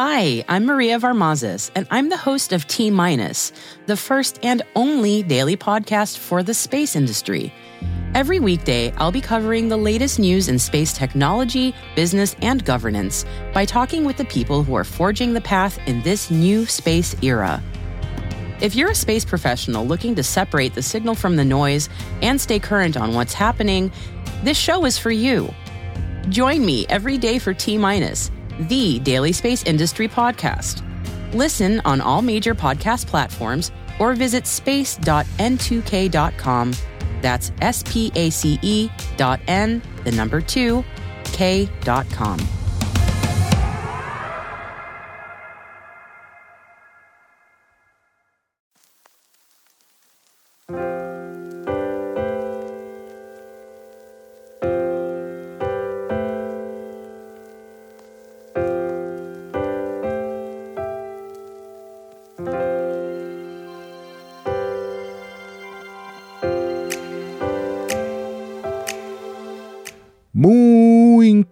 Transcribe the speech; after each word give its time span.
Hi, 0.00 0.44
I'm 0.46 0.64
Maria 0.64 1.00
Varmazes, 1.00 1.72
and 1.74 1.84
I'm 1.90 2.08
the 2.08 2.16
host 2.16 2.52
of 2.52 2.68
T 2.68 2.88
Minus, 2.88 3.50
the 3.86 3.96
first 3.96 4.38
and 4.44 4.62
only 4.76 5.24
daily 5.24 5.56
podcast 5.56 6.18
for 6.18 6.44
the 6.44 6.54
space 6.54 6.94
industry. 6.94 7.52
Every 8.14 8.38
weekday, 8.38 8.92
I'll 8.92 9.10
be 9.10 9.20
covering 9.20 9.68
the 9.68 9.76
latest 9.76 10.20
news 10.20 10.48
in 10.48 10.60
space 10.60 10.92
technology, 10.92 11.74
business, 11.96 12.36
and 12.42 12.64
governance 12.64 13.24
by 13.52 13.64
talking 13.64 14.04
with 14.04 14.16
the 14.18 14.24
people 14.26 14.62
who 14.62 14.76
are 14.76 14.84
forging 14.84 15.34
the 15.34 15.40
path 15.40 15.80
in 15.88 16.00
this 16.02 16.30
new 16.30 16.64
space 16.64 17.16
era. 17.20 17.60
If 18.60 18.76
you're 18.76 18.92
a 18.92 18.94
space 18.94 19.24
professional 19.24 19.84
looking 19.84 20.14
to 20.14 20.22
separate 20.22 20.76
the 20.76 20.82
signal 20.82 21.16
from 21.16 21.34
the 21.34 21.44
noise 21.44 21.88
and 22.22 22.40
stay 22.40 22.60
current 22.60 22.96
on 22.96 23.14
what's 23.14 23.34
happening, 23.34 23.90
this 24.44 24.56
show 24.56 24.84
is 24.84 24.96
for 24.96 25.10
you. 25.10 25.52
Join 26.28 26.64
me 26.64 26.86
every 26.88 27.18
day 27.18 27.40
for 27.40 27.52
T 27.52 27.76
Minus, 27.76 28.30
the 28.58 28.98
daily 29.00 29.32
space 29.32 29.64
industry 29.64 30.08
podcast. 30.08 30.82
Listen 31.34 31.82
on 31.84 32.00
all 32.00 32.22
major 32.22 32.54
podcast 32.54 33.06
platforms 33.06 33.70
or 33.98 34.14
visit 34.14 34.46
space.n2k.com. 34.46 36.72
That's 37.20 37.52
S 37.60 37.82
P 37.86 38.10
A 38.14 38.30
C 38.30 38.58
E 38.62 38.88
dot 39.16 39.40
N, 39.48 39.82
the 40.04 40.12
number 40.12 40.40
two, 40.40 40.84
K 41.24 41.68
dot 41.82 42.08
com. 42.10 42.38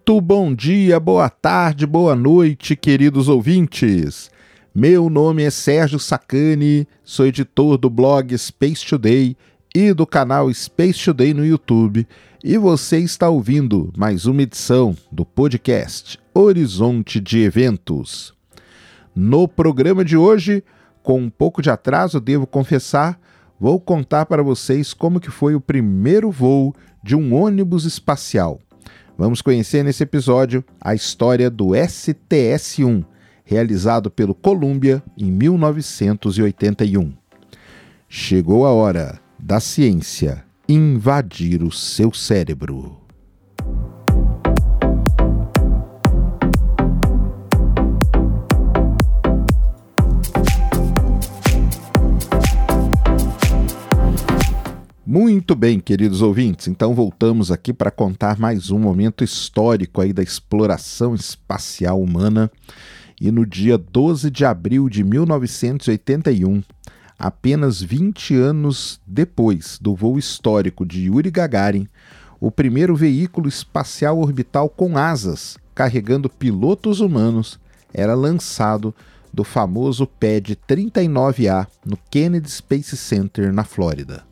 Muito 0.08 0.20
bom 0.20 0.54
dia, 0.54 1.00
boa 1.00 1.28
tarde, 1.28 1.84
boa 1.84 2.14
noite, 2.14 2.76
queridos 2.76 3.26
ouvintes. 3.28 4.30
Meu 4.72 5.10
nome 5.10 5.42
é 5.42 5.50
Sérgio 5.50 5.98
Sacani, 5.98 6.86
sou 7.02 7.26
editor 7.26 7.76
do 7.76 7.90
blog 7.90 8.38
Space 8.38 8.86
Today 8.86 9.36
e 9.74 9.92
do 9.92 10.06
canal 10.06 10.52
Space 10.54 11.04
Today 11.04 11.34
no 11.34 11.44
YouTube, 11.44 12.06
e 12.44 12.56
você 12.56 13.00
está 13.00 13.28
ouvindo 13.28 13.92
mais 13.96 14.26
uma 14.26 14.42
edição 14.42 14.96
do 15.10 15.24
podcast 15.24 16.20
Horizonte 16.32 17.18
de 17.18 17.40
Eventos. 17.40 18.32
No 19.12 19.48
programa 19.48 20.04
de 20.04 20.16
hoje, 20.16 20.62
com 21.02 21.20
um 21.20 21.28
pouco 21.28 21.60
de 21.60 21.68
atraso, 21.68 22.20
devo 22.20 22.46
confessar, 22.46 23.18
vou 23.58 23.80
contar 23.80 24.26
para 24.26 24.44
vocês 24.44 24.94
como 24.94 25.18
que 25.18 25.32
foi 25.32 25.56
o 25.56 25.60
primeiro 25.60 26.30
voo 26.30 26.72
de 27.02 27.16
um 27.16 27.34
ônibus 27.34 27.84
espacial. 27.84 28.60
Vamos 29.18 29.40
conhecer 29.40 29.82
nesse 29.82 30.02
episódio 30.02 30.62
a 30.78 30.94
história 30.94 31.48
do 31.48 31.68
STS-1, 31.68 33.04
realizado 33.44 34.10
pelo 34.10 34.34
Columbia 34.34 35.02
em 35.16 35.30
1981. 35.30 37.14
Chegou 38.08 38.66
a 38.66 38.72
hora 38.72 39.18
da 39.38 39.58
ciência 39.58 40.44
invadir 40.68 41.62
o 41.62 41.72
seu 41.72 42.12
cérebro. 42.12 43.05
Muito 55.08 55.54
bem, 55.54 55.78
queridos 55.78 56.20
ouvintes, 56.20 56.66
então 56.66 56.92
voltamos 56.92 57.52
aqui 57.52 57.72
para 57.72 57.92
contar 57.92 58.40
mais 58.40 58.72
um 58.72 58.78
momento 58.80 59.22
histórico 59.22 60.00
aí 60.00 60.12
da 60.12 60.20
exploração 60.20 61.14
espacial 61.14 62.02
humana. 62.02 62.50
E 63.20 63.30
no 63.30 63.46
dia 63.46 63.78
12 63.78 64.28
de 64.32 64.44
abril 64.44 64.88
de 64.88 65.04
1981, 65.04 66.60
apenas 67.16 67.80
20 67.80 68.34
anos 68.34 69.00
depois 69.06 69.78
do 69.80 69.94
voo 69.94 70.18
histórico 70.18 70.84
de 70.84 71.04
Yuri 71.04 71.30
Gagarin, 71.30 71.86
o 72.40 72.50
primeiro 72.50 72.96
veículo 72.96 73.48
espacial 73.48 74.18
orbital 74.18 74.68
com 74.68 74.98
asas, 74.98 75.56
carregando 75.72 76.28
pilotos 76.28 76.98
humanos, 76.98 77.60
era 77.94 78.16
lançado 78.16 78.92
do 79.32 79.44
famoso 79.44 80.04
PAD 80.04 80.58
39A 80.68 81.68
no 81.84 81.96
Kennedy 82.10 82.50
Space 82.50 82.96
Center, 82.96 83.52
na 83.52 83.62
Flórida 83.62 84.24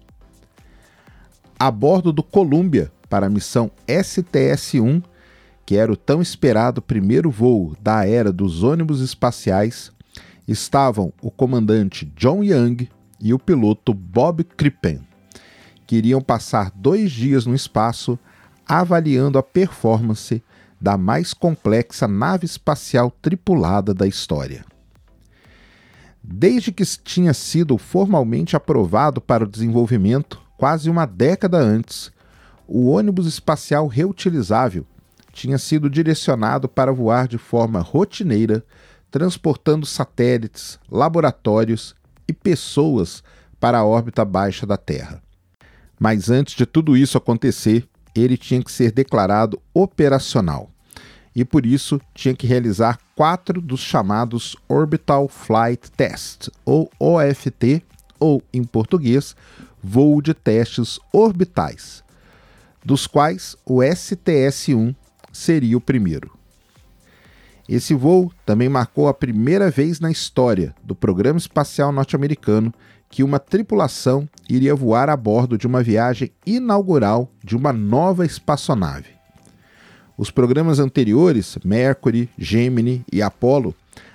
a 1.59 1.71
bordo 1.71 2.13
do 2.13 2.23
Columbia 2.23 2.91
para 3.09 3.27
a 3.27 3.31
missão 3.31 3.71
STS-1, 3.87 5.03
que 5.65 5.77
era 5.77 5.93
o 5.93 5.97
tão 5.97 6.21
esperado 6.21 6.83
primeiro 6.83 7.31
voo 7.31 7.75
da 7.81 8.07
era 8.07 8.33
dos 8.33 8.63
ônibus 8.63 9.01
espaciais, 9.01 9.93
estavam 10.47 11.13
o 11.23 11.31
comandante 11.31 12.05
John 12.17 12.43
Young 12.43 12.89
e 13.21 13.33
o 13.33 13.39
piloto 13.39 13.95
Bob 13.95 14.45
Crippen, 14.45 15.01
que 15.87 15.97
iriam 15.97 16.21
passar 16.21 16.71
dois 16.75 17.11
dias 17.11 17.47
no 17.47 17.55
espaço 17.55 18.19
avaliando 18.67 19.39
a 19.39 19.43
performance 19.43 20.43
da 20.81 20.99
mais 20.99 21.33
complexa 21.33 22.07
nave 22.07 22.45
espacial 22.45 23.11
tripulada 23.23 23.95
da 23.95 24.07
história. 24.07 24.65
Desde 26.23 26.73
que 26.73 26.85
tinha 26.85 27.33
sido 27.35 27.77
formalmente 27.79 28.57
aprovado 28.57 29.21
para 29.21 29.45
o 29.45 29.49
desenvolvimento, 29.49 30.44
quase 30.65 30.89
uma 30.89 31.05
década 31.05 31.59
antes, 31.59 32.11
o 32.67 32.87
ônibus 32.87 33.27
espacial 33.27 33.87
reutilizável 33.87 34.87
tinha 35.31 35.59
sido 35.59 35.91
direcionado 35.91 36.71
para 36.71 36.91
voar 36.91 37.29
de 37.29 37.37
forma 37.37 37.81
rotineira, 37.81 38.65
transportando 39.11 39.85
satélites, 39.85 40.79
laboratórios 40.91 41.95
e 42.27 42.33
pessoas 42.33 43.23
para 43.61 43.77
a 43.77 43.85
órbita 43.85 44.25
baixa 44.25 44.65
da 44.65 44.79
Terra. 44.79 45.23
Mas 46.01 46.31
antes 46.31 46.55
de 46.55 46.65
tudo 46.65 46.97
isso 46.97 47.19
acontecer, 47.19 47.87
ele 48.15 48.39
tinha 48.39 48.65
que 48.65 48.73
ser 48.73 48.91
declarado 48.91 49.61
operacional. 49.75 50.71
E 51.37 51.45
por 51.45 51.67
isso 51.67 52.01
tinha 52.15 52.35
que 52.35 52.47
realizar 52.47 52.99
quatro 53.15 53.61
dos 53.61 53.81
chamados 53.81 54.57
Orbital 54.67 55.29
Flight 55.29 55.93
Test, 55.93 56.49
ou 56.65 56.91
OFT, 56.99 57.85
ou 58.19 58.43
em 58.51 58.65
português, 58.65 59.37
voo 59.85 60.23
de 60.23 60.33
testes 60.33 60.99
orbitais, 61.13 62.03
dos 62.83 63.07
quais 63.07 63.55
o 63.67 63.81
STS-1 63.81 64.95
seria 65.31 65.77
o 65.77 65.81
primeiro. 65.81 66.31
Esse 67.69 67.95
voo 67.95 68.33
também 68.47 68.69
marcou 68.69 69.09
a 69.09 69.15
primeira 69.15 69.71
vez 69.71 70.01
na 70.01 70.11
história 70.11 70.75
do 70.83 70.95
programa 70.95 71.39
espacial 71.39 71.93
norte-americano 71.93 72.73
que 73.11 73.23
uma 73.23 73.39
tripulação 73.39 74.29
iria 74.49 74.75
voar 74.75 75.09
a 75.09 75.17
bordo 75.17 75.57
de 75.57 75.67
uma 75.67 75.83
viagem 75.83 76.31
inaugural 76.47 77.31
de 77.43 77.57
uma 77.57 77.73
nova 77.73 78.25
espaçonave. 78.25 79.11
Os 80.17 80.31
programas 80.31 80.79
anteriores, 80.79 81.59
Mercury, 81.65 82.31
Gemini 82.39 83.05
e 83.13 83.21
Apollo, 83.21 83.75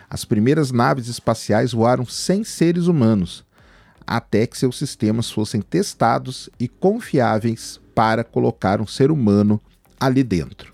as 0.10 0.26
primeiras 0.26 0.72
naves 0.72 1.08
espaciais 1.08 1.72
voaram 1.72 2.06
sem 2.06 2.44
seres 2.44 2.88
humanos, 2.88 3.46
até 4.12 4.48
que 4.48 4.58
seus 4.58 4.76
sistemas 4.76 5.30
fossem 5.30 5.62
testados 5.62 6.50
e 6.60 6.68
confiáveis 6.68 7.80
para 7.94 8.24
colocar 8.24 8.82
um 8.82 8.88
ser 8.88 9.12
humano 9.12 9.62
ali 10.00 10.24
dentro. 10.24 10.74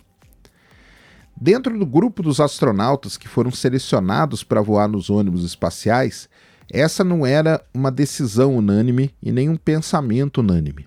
Dentro 1.36 1.78
do 1.78 1.86
grupo 1.86 2.24
dos 2.24 2.40
astronautas 2.40 3.18
que 3.18 3.28
foram 3.28 3.52
selecionados 3.52 4.42
para 4.42 4.62
voar 4.62 4.88
nos 4.88 5.10
ônibus 5.10 5.44
espaciais, 5.44 6.30
essa 6.72 7.04
não 7.04 7.26
era 7.26 7.62
uma 7.74 7.92
decisão 7.92 8.56
unânime 8.56 9.14
e 9.22 9.34
nem 9.34 9.50
um 9.50 9.58
pensamento 9.58 10.40
unânime. 10.40 10.86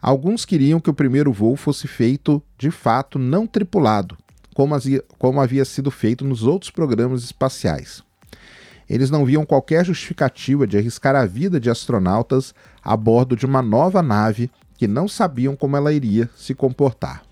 Alguns 0.00 0.46
queriam 0.46 0.80
que 0.80 0.88
o 0.88 0.94
primeiro 0.94 1.30
voo 1.34 1.54
fosse 1.54 1.86
feito 1.86 2.42
de 2.56 2.70
fato 2.70 3.18
não 3.18 3.46
tripulado, 3.46 4.16
como 4.54 5.40
havia, 5.42 5.64
sido 5.66 5.90
feito 5.90 6.24
nos 6.24 6.44
outros 6.44 6.70
programas 6.70 7.24
espaciais. 7.24 8.02
Eles 8.88 9.10
não 9.10 9.24
viam 9.24 9.44
qualquer 9.44 9.84
justificativa 9.84 10.66
de 10.66 10.78
arriscar 10.78 11.14
a 11.14 11.26
vida 11.26 11.60
de 11.60 11.68
astronautas 11.68 12.54
a 12.82 12.96
bordo 12.96 13.36
de 13.36 13.44
uma 13.44 13.60
nova 13.60 14.02
nave 14.02 14.50
que 14.76 14.86
não 14.86 15.06
sabiam 15.06 15.54
como 15.54 15.76
ela 15.76 15.92
iria 15.92 16.30
se 16.36 16.54
comportar. 16.54 17.22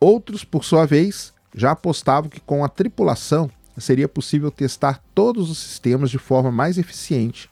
Outros, 0.00 0.44
por 0.44 0.64
sua 0.64 0.86
vez, 0.86 1.32
já 1.54 1.72
apostavam 1.72 2.30
que 2.30 2.40
com 2.40 2.64
a 2.64 2.68
tripulação 2.68 3.50
seria 3.78 4.08
possível 4.08 4.50
testar 4.50 5.02
todos 5.14 5.50
os 5.50 5.58
sistemas 5.58 6.10
de 6.10 6.18
forma 6.18 6.52
mais 6.52 6.78
eficiente 6.78 7.50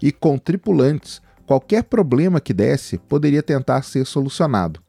e 0.00 0.12
com 0.12 0.38
tripulantes, 0.38 1.20
qualquer 1.46 1.84
problema 1.84 2.40
que 2.40 2.52
desse 2.52 2.98
poderia 2.98 3.42
tentar 3.42 3.82
ser 3.82 4.04
solucionado, 4.06 4.80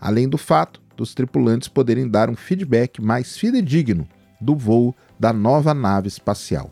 além 0.00 0.28
do 0.28 0.38
fato 0.38 0.80
dos 0.96 1.14
tripulantes 1.14 1.68
poderem 1.68 2.08
dar 2.08 2.28
um 2.28 2.36
feedback 2.36 3.00
mais 3.00 3.36
fidedigno 3.36 4.08
do 4.40 4.56
voo 4.56 4.94
da 5.18 5.32
nova 5.32 5.72
nave 5.72 6.08
espacial. 6.08 6.70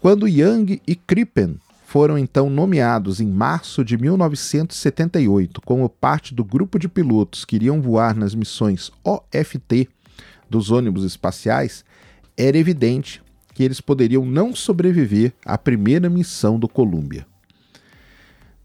Quando 0.00 0.26
Young 0.26 0.80
e 0.86 0.96
Crippen 0.96 1.58
foram 1.84 2.16
então 2.16 2.48
nomeados 2.48 3.20
em 3.20 3.26
março 3.26 3.84
de 3.84 3.98
1978 3.98 5.60
como 5.60 5.90
parte 5.90 6.34
do 6.34 6.42
grupo 6.42 6.78
de 6.78 6.88
pilotos 6.88 7.44
que 7.44 7.56
iriam 7.56 7.82
voar 7.82 8.16
nas 8.16 8.34
missões 8.34 8.90
OFT 9.04 9.90
dos 10.48 10.70
ônibus 10.70 11.04
espaciais, 11.04 11.84
era 12.34 12.56
evidente 12.56 13.22
que 13.52 13.62
eles 13.62 13.78
poderiam 13.78 14.24
não 14.24 14.56
sobreviver 14.56 15.34
à 15.44 15.58
primeira 15.58 16.08
missão 16.08 16.58
do 16.58 16.66
Columbia. 16.66 17.26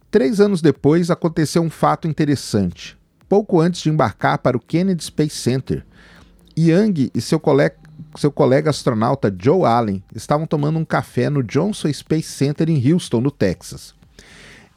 Três 0.10 0.40
anos 0.40 0.62
depois 0.62 1.12
aconteceu 1.12 1.62
um 1.62 1.70
fato 1.70 2.08
interessante. 2.08 2.98
Pouco 3.28 3.60
antes 3.60 3.82
de 3.82 3.90
embarcar 3.90 4.38
para 4.38 4.56
o 4.56 4.62
Kennedy 4.62 5.04
Space 5.04 5.36
Center, 5.36 5.86
Young 6.58 7.12
e 7.14 7.20
seu 7.20 7.42
colega, 7.42 7.76
seu 8.18 8.32
colega 8.32 8.70
astronauta 8.70 9.36
Joe 9.38 9.66
Allen 9.66 10.04
estavam 10.14 10.48
tomando 10.48 10.80
um 10.80 10.86
café 10.86 11.30
no 11.30 11.44
Johnson 11.44 11.92
Space 11.92 12.30
Center 12.30 12.70
em 12.70 12.92
Houston, 12.92 13.22
no 13.22 13.32
Texas. 13.32 13.94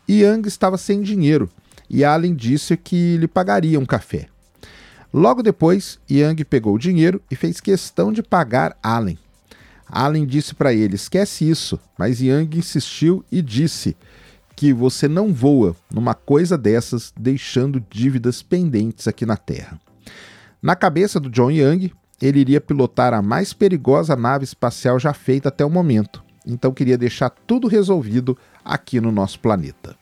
Young 0.08 0.42
estava 0.46 0.78
sem 0.78 1.02
dinheiro 1.02 1.50
e 1.88 2.04
Allen 2.04 2.34
disse 2.34 2.76
que 2.76 3.16
lhe 3.16 3.28
pagaria 3.28 3.78
um 3.78 3.86
café. 3.86 4.28
Logo 5.12 5.42
depois, 5.42 5.98
Young 6.10 6.36
pegou 6.44 6.74
o 6.74 6.78
dinheiro 6.78 7.20
e 7.30 7.36
fez 7.36 7.60
questão 7.60 8.12
de 8.12 8.22
pagar 8.22 8.76
Allen. 8.82 9.18
Allen 9.86 10.26
disse 10.26 10.54
para 10.54 10.72
ele: 10.72 10.96
esquece 10.96 11.48
isso, 11.48 11.78
mas 11.98 12.20
Young 12.20 12.48
insistiu 12.56 13.24
e 13.30 13.40
disse 13.40 13.96
que 14.54 14.72
você 14.72 15.06
não 15.06 15.32
voa 15.32 15.76
numa 15.90 16.14
coisa 16.14 16.58
dessas 16.58 17.12
deixando 17.16 17.82
dívidas 17.88 18.42
pendentes 18.42 19.06
aqui 19.06 19.24
na 19.24 19.36
Terra. 19.36 19.80
Na 20.60 20.74
cabeça 20.74 21.20
do 21.20 21.30
John 21.30 21.50
Young, 21.50 21.92
ele 22.20 22.40
iria 22.40 22.60
pilotar 22.60 23.14
a 23.14 23.22
mais 23.22 23.52
perigosa 23.52 24.16
nave 24.16 24.44
espacial 24.44 24.98
já 24.98 25.12
feita 25.12 25.48
até 25.48 25.64
o 25.64 25.70
momento, 25.70 26.22
então 26.46 26.72
queria 26.72 26.98
deixar 26.98 27.30
tudo 27.30 27.68
resolvido 27.68 28.36
aqui 28.64 29.00
no 29.00 29.12
nosso 29.12 29.38
planeta. 29.40 29.96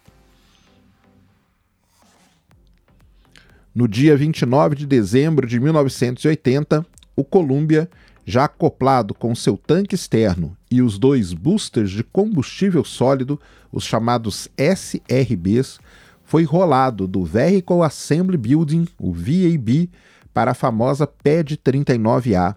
No 3.75 3.87
dia 3.87 4.17
29 4.17 4.75
de 4.75 4.87
dezembro 4.87 5.47
de 5.47 5.61
1980, 5.61 6.87
o 7.15 7.23
Columbia, 7.23 7.91
já 8.25 8.45
acoplado 8.45 9.15
com 9.15 9.35
seu 9.35 9.57
tanque 9.57 9.95
externo 9.95 10.57
e 10.71 10.81
os 10.81 10.99
dois 10.99 11.33
boosters 11.33 11.91
de 11.91 12.03
combustível 12.03 12.83
sólido, 12.85 13.39
os 13.71 13.85
chamados 13.85 14.49
SRBs, 14.57 15.79
foi 16.25 16.43
rolado 16.43 17.07
do 17.07 17.25
Vehicle 17.25 17.83
Assembly 17.83 18.37
Building, 18.37 18.89
o 18.99 19.13
VAB, 19.13 19.91
para 20.37 20.51
a 20.51 20.55
famosa 20.55 21.07
PED 21.07 21.57
39A 21.57 22.55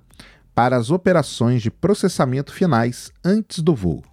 para 0.53 0.75
as 0.75 0.91
operações 0.91 1.61
de 1.61 1.71
processamento 1.71 2.51
finais 2.51 3.09
antes 3.23 3.59
do 3.59 3.73
voo. 3.73 4.03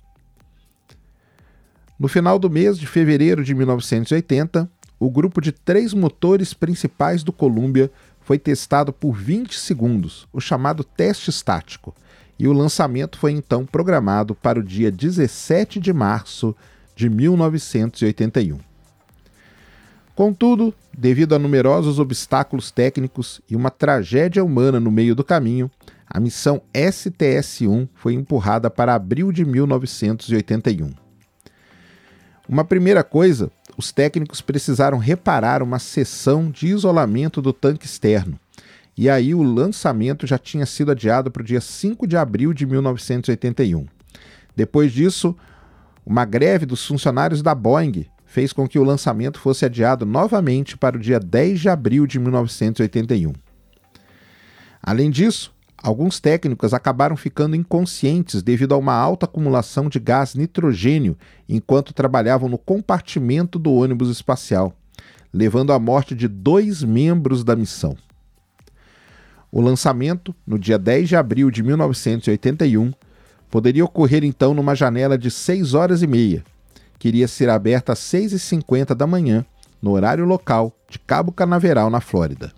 No 1.99 2.07
final 2.07 2.39
do 2.39 2.49
mês 2.49 2.79
de 2.79 2.87
fevereiro 2.87 3.43
de 3.43 3.53
1980, 3.57 4.71
o 5.01 5.11
grupo 5.11 5.41
de 5.41 5.51
três 5.51 5.93
motores 5.93 6.55
principais 6.55 7.25
do 7.25 7.33
Columbia 7.33 7.91
foi 8.21 8.39
testado 8.39 8.93
por 8.93 9.17
20 9.17 9.59
segundos, 9.59 10.29
o 10.33 10.41
chamado 10.41 10.85
teste 10.85 11.31
estático, 11.31 11.93
e 12.39 12.47
o 12.47 12.53
lançamento 12.53 13.19
foi 13.19 13.33
então 13.33 13.67
programado 13.67 14.33
para 14.33 14.61
o 14.61 14.63
dia 14.63 14.93
17 14.93 15.81
de 15.81 15.93
março 15.93 16.55
de 16.95 17.11
1981. 17.11 18.76
Contudo, 20.17 20.73
devido 20.97 21.35
a 21.35 21.39
numerosos 21.39 21.99
obstáculos 21.99 22.71
técnicos 22.71 23.43
e 23.51 23.55
uma 23.55 23.69
tragédia 23.69 24.43
humana 24.43 24.81
no 24.81 24.91
meio 24.91 25.15
do 25.15 25.23
caminho, 25.23 25.71
a 26.09 26.19
missão 26.19 26.63
STS-1 26.73 27.87
foi 27.95 28.15
empurrada 28.15 28.71
para 28.71 28.95
abril 28.95 29.31
de 29.31 29.45
1981. 29.45 30.95
Uma 32.49 32.65
primeira 32.65 33.05
coisa, 33.05 33.51
os 33.77 33.93
técnicos 33.93 34.41
precisaram 34.41 34.97
reparar 34.97 35.63
uma 35.63 35.79
seção 35.79 36.51
de 36.51 36.69
isolamento 36.69 37.43
do 37.43 37.53
tanque 37.53 37.85
externo, 37.85 38.41
e 38.97 39.11
aí 39.11 39.35
o 39.35 39.43
lançamento 39.43 40.27
já 40.27 40.39
tinha 40.39 40.65
sido 40.65 40.93
adiado 40.93 41.31
para 41.31 41.43
o 41.43 41.45
dia 41.45 41.61
5 41.61 42.07
de 42.07 42.17
abril 42.17 42.55
de 42.55 42.65
1981. 42.65 43.85
Depois 44.57 44.93
disso, 44.93 45.37
uma 46.07 46.25
greve 46.25 46.65
dos 46.65 46.87
funcionários 46.87 47.43
da 47.43 47.55
Boeing 47.55 48.07
fez 48.37 48.53
com 48.53 48.69
que 48.69 48.79
o 48.79 48.85
lançamento 48.85 49.41
fosse 49.41 49.65
adiado 49.65 50.05
novamente 50.05 50.77
para 50.77 50.95
o 50.95 51.01
dia 51.01 51.19
10 51.19 51.59
de 51.59 51.71
abril 51.71 52.07
de 52.07 52.19
1981. 52.19 53.33
Além 54.83 55.11
disso, 55.11 55.55
alguns 55.83 56.21
técnicos 56.21 56.75
acabaram 56.75 57.17
ficando 57.17 57.57
inconscientes 57.57 58.43
devido 58.43 58.75
a 58.75 58.77
uma 58.77 58.93
alta 58.93 59.25
acumulação 59.25 59.89
de 59.89 59.99
gás 59.99 60.35
nitrogênio 60.35 61.17
enquanto 61.49 61.95
trabalhavam 61.95 62.47
no 62.47 62.59
compartimento 62.59 63.59
do 63.59 63.73
ônibus 63.73 64.11
espacial, 64.11 64.77
levando 65.33 65.73
à 65.73 65.79
morte 65.79 66.15
de 66.15 66.29
dois 66.29 66.83
membros 66.83 67.43
da 67.43 67.57
missão. 67.57 67.97
O 69.51 69.63
lançamento, 69.63 70.35
no 70.47 70.59
dia 70.59 70.79
10 70.79 71.09
de 71.09 71.17
abril 71.17 71.51
de 71.51 71.63
1981, 71.63 72.93
poderia 73.51 73.87
ocorrer 73.87 74.23
então 74.25 74.53
numa 74.53 74.75
janela 74.75 75.17
de 75.17 75.31
6 75.31 75.73
horas 75.73 76.03
e 76.03 76.07
meia, 76.07 76.45
que 76.99 77.09
iria 77.09 77.29
ser 77.29 77.49
aberta 77.49 77.93
às 77.93 77.99
6h50 78.01 78.95
da 78.95 79.07
manhã, 79.07 79.45
no 79.81 79.93
horário 79.93 80.25
local 80.25 80.73
de 80.89 80.99
Cabo 80.99 81.33
Canaveral, 81.33 81.91
na 81.91 82.01
Flórida. 82.01 82.53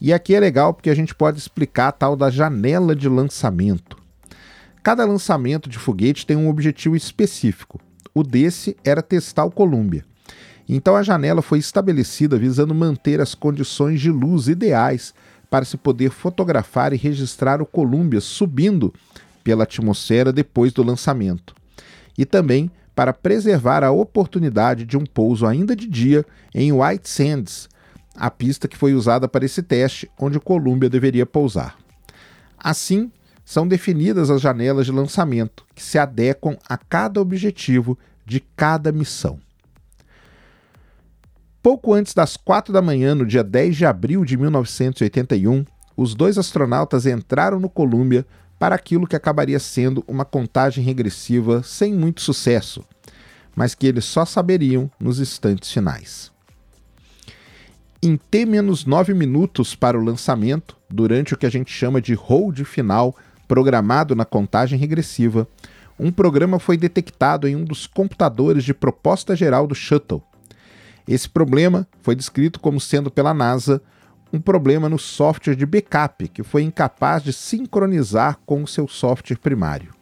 E 0.00 0.12
aqui 0.12 0.34
é 0.34 0.40
legal 0.40 0.74
porque 0.74 0.90
a 0.90 0.94
gente 0.94 1.14
pode 1.14 1.38
explicar 1.38 1.88
a 1.88 1.92
tal 1.92 2.16
da 2.16 2.28
janela 2.28 2.94
de 2.94 3.08
lançamento. 3.08 3.96
Cada 4.82 5.04
lançamento 5.04 5.70
de 5.70 5.78
foguete 5.78 6.26
tem 6.26 6.36
um 6.36 6.48
objetivo 6.48 6.96
específico. 6.96 7.80
O 8.12 8.24
desse 8.24 8.76
era 8.84 9.00
testar 9.00 9.44
o 9.44 9.50
Columbia. 9.50 10.04
Então 10.68 10.96
a 10.96 11.02
janela 11.02 11.40
foi 11.40 11.58
estabelecida 11.58 12.36
visando 12.36 12.74
manter 12.74 13.20
as 13.20 13.34
condições 13.34 14.00
de 14.00 14.10
luz 14.10 14.48
ideais 14.48 15.14
para 15.48 15.64
se 15.64 15.76
poder 15.76 16.10
fotografar 16.10 16.92
e 16.92 16.96
registrar 16.96 17.62
o 17.62 17.66
Columbia 17.66 18.20
subindo 18.20 18.92
pela 19.44 19.64
atmosfera 19.64 20.32
depois 20.32 20.72
do 20.72 20.82
lançamento. 20.82 21.54
E 22.18 22.24
também 22.24 22.70
para 22.94 23.12
preservar 23.12 23.82
a 23.82 23.90
oportunidade 23.90 24.84
de 24.84 24.96
um 24.96 25.04
pouso 25.04 25.46
ainda 25.46 25.74
de 25.74 25.86
dia 25.86 26.24
em 26.54 26.72
White 26.72 27.08
Sands, 27.08 27.68
a 28.14 28.30
pista 28.30 28.68
que 28.68 28.76
foi 28.76 28.94
usada 28.94 29.26
para 29.26 29.44
esse 29.44 29.62
teste, 29.62 30.10
onde 30.18 30.36
o 30.36 30.40
Columbia 30.40 30.90
deveria 30.90 31.24
pousar. 31.24 31.76
Assim, 32.58 33.10
são 33.44 33.66
definidas 33.66 34.30
as 34.30 34.40
janelas 34.40 34.86
de 34.86 34.92
lançamento, 34.92 35.64
que 35.74 35.82
se 35.82 35.98
adequam 35.98 36.56
a 36.68 36.76
cada 36.76 37.20
objetivo 37.20 37.98
de 38.24 38.40
cada 38.40 38.92
missão. 38.92 39.38
Pouco 41.62 41.94
antes 41.94 42.12
das 42.12 42.36
quatro 42.36 42.72
da 42.72 42.82
manhã, 42.82 43.14
no 43.14 43.24
dia 43.24 43.44
10 43.44 43.76
de 43.76 43.86
abril 43.86 44.24
de 44.24 44.36
1981, 44.36 45.64
os 45.96 46.14
dois 46.14 46.38
astronautas 46.38 47.06
entraram 47.06 47.60
no 47.60 47.68
Columbia 47.68 48.26
para 48.62 48.76
aquilo 48.76 49.08
que 49.08 49.16
acabaria 49.16 49.58
sendo 49.58 50.04
uma 50.06 50.24
contagem 50.24 50.84
regressiva 50.84 51.64
sem 51.64 51.92
muito 51.92 52.20
sucesso, 52.20 52.84
mas 53.56 53.74
que 53.74 53.88
eles 53.88 54.04
só 54.04 54.24
saberiam 54.24 54.88
nos 55.00 55.18
instantes 55.18 55.72
finais. 55.72 56.30
Em 58.00 58.16
T-9 58.16 59.14
minutos 59.16 59.74
para 59.74 59.98
o 59.98 60.04
lançamento, 60.04 60.76
durante 60.88 61.34
o 61.34 61.36
que 61.36 61.44
a 61.44 61.50
gente 61.50 61.72
chama 61.72 62.00
de 62.00 62.14
hold 62.14 62.62
final 62.62 63.16
programado 63.48 64.14
na 64.14 64.24
contagem 64.24 64.78
regressiva, 64.78 65.48
um 65.98 66.12
programa 66.12 66.60
foi 66.60 66.76
detectado 66.76 67.48
em 67.48 67.56
um 67.56 67.64
dos 67.64 67.88
computadores 67.88 68.62
de 68.62 68.72
proposta 68.72 69.34
geral 69.34 69.66
do 69.66 69.74
Shuttle. 69.74 70.22
Esse 71.08 71.28
problema 71.28 71.84
foi 72.00 72.14
descrito 72.14 72.60
como 72.60 72.80
sendo 72.80 73.10
pela 73.10 73.34
NASA 73.34 73.82
um 74.32 74.40
problema 74.40 74.88
no 74.88 74.98
software 74.98 75.54
de 75.54 75.66
backup 75.66 76.28
que 76.28 76.42
foi 76.42 76.62
incapaz 76.62 77.22
de 77.22 77.32
sincronizar 77.32 78.38
com 78.46 78.62
o 78.62 78.66
seu 78.66 78.88
software 78.88 79.36
primário. 79.36 79.92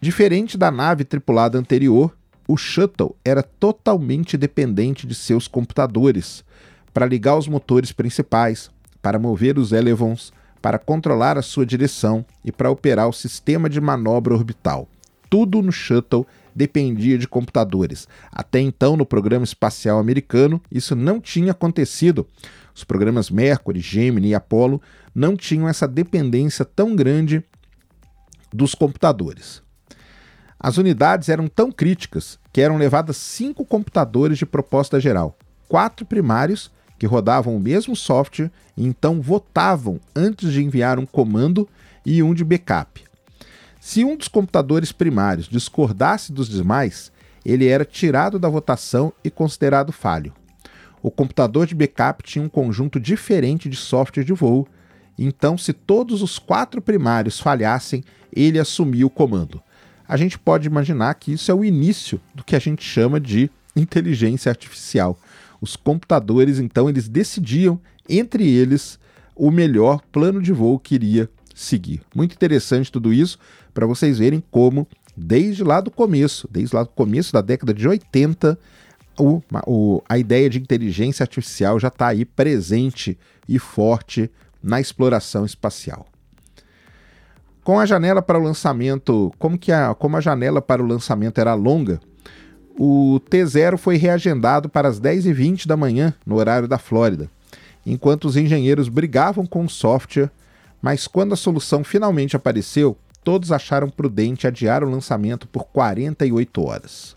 Diferente 0.00 0.58
da 0.58 0.70
nave 0.70 1.04
tripulada 1.04 1.58
anterior, 1.58 2.14
o 2.46 2.56
Shuttle 2.56 3.16
era 3.24 3.42
totalmente 3.42 4.36
dependente 4.36 5.06
de 5.06 5.14
seus 5.14 5.46
computadores 5.46 6.44
para 6.92 7.06
ligar 7.06 7.36
os 7.38 7.48
motores 7.48 7.92
principais, 7.92 8.70
para 9.00 9.18
mover 9.18 9.58
os 9.58 9.72
elevons, 9.72 10.32
para 10.60 10.78
controlar 10.78 11.38
a 11.38 11.42
sua 11.42 11.64
direção 11.64 12.24
e 12.44 12.52
para 12.52 12.70
operar 12.70 13.08
o 13.08 13.12
sistema 13.12 13.68
de 13.70 13.80
manobra 13.80 14.34
orbital. 14.34 14.88
Tudo 15.30 15.62
no 15.62 15.72
Shuttle 15.72 16.26
dependia 16.54 17.16
de 17.16 17.26
computadores. 17.26 18.06
Até 18.30 18.60
então, 18.60 18.96
no 18.96 19.06
programa 19.06 19.44
espacial 19.44 19.98
americano, 19.98 20.60
isso 20.70 20.94
não 20.94 21.20
tinha 21.20 21.52
acontecido. 21.52 22.26
Os 22.74 22.84
programas 22.84 23.30
Mercury, 23.30 23.80
Gemini 23.80 24.28
e 24.28 24.34
Apollo 24.34 24.80
não 25.14 25.36
tinham 25.36 25.68
essa 25.68 25.86
dependência 25.86 26.64
tão 26.64 26.96
grande 26.96 27.42
dos 28.52 28.74
computadores. 28.74 29.62
As 30.58 30.76
unidades 30.76 31.28
eram 31.28 31.48
tão 31.48 31.72
críticas 31.72 32.38
que 32.52 32.60
eram 32.60 32.76
levadas 32.76 33.16
cinco 33.16 33.64
computadores 33.64 34.38
de 34.38 34.46
proposta 34.46 35.00
geral, 35.00 35.36
quatro 35.68 36.06
primários, 36.06 36.70
que 36.98 37.06
rodavam 37.06 37.56
o 37.56 37.60
mesmo 37.60 37.96
software 37.96 38.50
e 38.76 38.86
então 38.86 39.20
votavam 39.20 39.98
antes 40.14 40.52
de 40.52 40.62
enviar 40.62 41.00
um 41.00 41.06
comando 41.06 41.68
e 42.06 42.22
um 42.22 42.32
de 42.32 42.44
backup. 42.44 43.02
Se 43.80 44.04
um 44.04 44.16
dos 44.16 44.28
computadores 44.28 44.92
primários 44.92 45.48
discordasse 45.48 46.32
dos 46.32 46.48
demais, 46.48 47.10
ele 47.44 47.66
era 47.66 47.84
tirado 47.84 48.38
da 48.38 48.48
votação 48.48 49.12
e 49.24 49.30
considerado 49.30 49.90
falho. 49.90 50.32
O 51.02 51.10
computador 51.10 51.66
de 51.66 51.74
backup 51.74 52.22
tinha 52.22 52.44
um 52.44 52.48
conjunto 52.48 53.00
diferente 53.00 53.68
de 53.68 53.76
software 53.76 54.24
de 54.24 54.32
voo, 54.32 54.68
então, 55.18 55.58
se 55.58 55.72
todos 55.72 56.22
os 56.22 56.38
quatro 56.38 56.80
primários 56.80 57.38
falhassem, 57.38 58.02
ele 58.34 58.58
assumia 58.58 59.06
o 59.06 59.10
comando. 59.10 59.62
A 60.06 60.16
gente 60.16 60.38
pode 60.38 60.66
imaginar 60.66 61.14
que 61.14 61.32
isso 61.32 61.50
é 61.50 61.54
o 61.54 61.64
início 61.64 62.20
do 62.34 62.42
que 62.42 62.56
a 62.56 62.58
gente 62.58 62.82
chama 62.82 63.20
de 63.20 63.50
inteligência 63.76 64.50
artificial. 64.50 65.18
Os 65.60 65.76
computadores, 65.76 66.58
então, 66.58 66.88
eles 66.88 67.08
decidiam 67.08 67.80
entre 68.08 68.48
eles 68.48 68.98
o 69.34 69.50
melhor 69.50 70.00
plano 70.10 70.42
de 70.42 70.52
voo 70.52 70.78
que 70.78 70.94
iria 70.94 71.28
seguir. 71.54 72.02
Muito 72.14 72.34
interessante 72.34 72.90
tudo 72.90 73.12
isso 73.12 73.38
para 73.72 73.86
vocês 73.86 74.18
verem 74.18 74.42
como, 74.50 74.88
desde 75.16 75.62
lá 75.62 75.80
do 75.80 75.90
começo, 75.90 76.48
desde 76.50 76.74
lá 76.74 76.82
do 76.82 76.90
começo 76.90 77.32
da 77.32 77.40
década 77.40 77.72
de 77.72 77.86
80, 77.86 78.58
o, 79.18 79.42
o, 79.66 80.02
a 80.08 80.18
ideia 80.18 80.48
de 80.48 80.58
inteligência 80.58 81.22
artificial 81.24 81.78
já 81.78 81.88
está 81.88 82.08
aí 82.08 82.24
presente 82.24 83.18
e 83.48 83.58
forte 83.58 84.30
na 84.62 84.80
exploração 84.80 85.44
espacial. 85.44 86.06
Com 87.64 87.78
a 87.78 87.86
janela 87.86 88.20
para 88.20 88.38
o 88.38 88.42
lançamento, 88.42 89.32
como 89.38 89.58
que 89.58 89.70
a, 89.70 89.94
como 89.94 90.16
a 90.16 90.20
janela 90.20 90.60
para 90.60 90.82
o 90.82 90.86
lançamento 90.86 91.40
era 91.40 91.54
longa, 91.54 92.00
o 92.78 93.20
T0 93.30 93.76
foi 93.76 93.96
reagendado 93.96 94.68
para 94.68 94.88
as 94.88 95.00
10h20 95.00 95.66
da 95.66 95.76
manhã, 95.76 96.14
no 96.26 96.36
horário 96.36 96.66
da 96.66 96.78
Flórida, 96.78 97.30
enquanto 97.86 98.24
os 98.24 98.36
engenheiros 98.36 98.88
brigavam 98.88 99.46
com 99.46 99.64
o 99.64 99.70
software, 99.70 100.30
mas 100.80 101.06
quando 101.06 101.34
a 101.34 101.36
solução 101.36 101.84
finalmente 101.84 102.34
apareceu, 102.34 102.96
todos 103.22 103.52
acharam 103.52 103.88
prudente 103.88 104.46
adiar 104.46 104.82
o 104.82 104.90
lançamento 104.90 105.46
por 105.46 105.64
48 105.64 106.64
horas. 106.64 107.16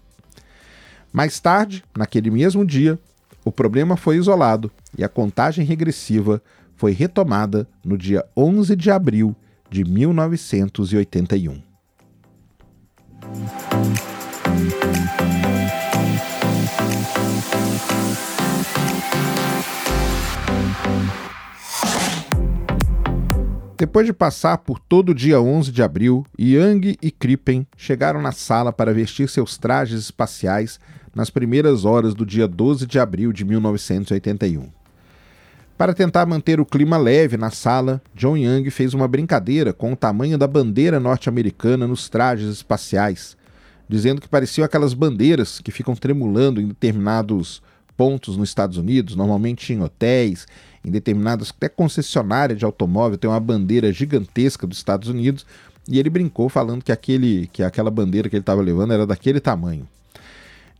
Mais 1.15 1.39
tarde, 1.39 1.81
naquele 1.97 2.29
mesmo 2.29 2.65
dia, 2.65 2.99
o 3.45 3.49
problema 3.49 3.95
foi 3.95 4.17
isolado 4.17 4.69
e 4.97 5.01
a 5.01 5.07
contagem 5.07 5.63
regressiva 5.63 6.41
foi 6.75 6.91
retomada 6.91 7.65
no 7.85 7.97
dia 7.97 8.25
11 8.35 8.75
de 8.75 8.91
abril 8.91 9.33
de 9.69 9.85
1981. 9.85 11.61
Depois 23.77 24.05
de 24.05 24.13
passar 24.13 24.57
por 24.57 24.79
todo 24.79 25.09
o 25.09 25.15
dia 25.15 25.39
11 25.39 25.71
de 25.71 25.81
abril, 25.81 26.25
Yang 26.39 26.97
e 27.01 27.11
Krippen 27.11 27.67
chegaram 27.77 28.21
na 28.21 28.31
sala 28.31 28.73
para 28.73 28.93
vestir 28.93 29.29
seus 29.29 29.57
trajes 29.57 29.99
espaciais 29.99 30.79
nas 31.15 31.29
primeiras 31.29 31.85
horas 31.85 32.13
do 32.13 32.25
dia 32.25 32.45
12 32.47 32.85
de 32.85 32.99
abril 32.99 33.31
de 33.31 33.45
1981. 33.45 34.67
Para 35.77 35.93
tentar 35.93 36.25
manter 36.25 36.59
o 36.59 36.65
clima 36.65 36.97
leve 36.97 37.37
na 37.37 37.49
sala, 37.49 38.01
John 38.13 38.37
Young 38.37 38.69
fez 38.69 38.93
uma 38.93 39.07
brincadeira 39.07 39.73
com 39.73 39.93
o 39.93 39.95
tamanho 39.95 40.37
da 40.37 40.47
bandeira 40.47 40.99
norte-americana 40.99 41.87
nos 41.87 42.07
trajes 42.07 42.49
espaciais, 42.49 43.35
dizendo 43.87 44.21
que 44.21 44.27
pareciam 44.27 44.65
aquelas 44.65 44.93
bandeiras 44.93 45.59
que 45.59 45.71
ficam 45.71 45.95
tremulando 45.95 46.61
em 46.61 46.67
determinados 46.67 47.61
pontos 47.97 48.37
nos 48.37 48.49
Estados 48.49 48.77
Unidos, 48.77 49.15
normalmente 49.15 49.73
em 49.73 49.81
hotéis, 49.81 50.47
em 50.83 50.91
determinadas 50.91 51.49
até 51.49 51.67
concessionárias 51.67 52.59
de 52.59 52.65
automóvel, 52.65 53.17
tem 53.17 53.29
uma 53.29 53.39
bandeira 53.39 53.91
gigantesca 53.91 54.67
dos 54.67 54.77
Estados 54.77 55.09
Unidos, 55.09 55.45
e 55.87 55.99
ele 55.99 56.09
brincou 56.09 56.49
falando 56.49 56.83
que 56.83 56.91
aquele 56.91 57.47
que 57.53 57.63
aquela 57.63 57.91
bandeira 57.91 58.29
que 58.29 58.35
ele 58.35 58.41
estava 58.41 58.61
levando 58.61 58.93
era 58.93 59.05
daquele 59.05 59.39
tamanho. 59.39 59.87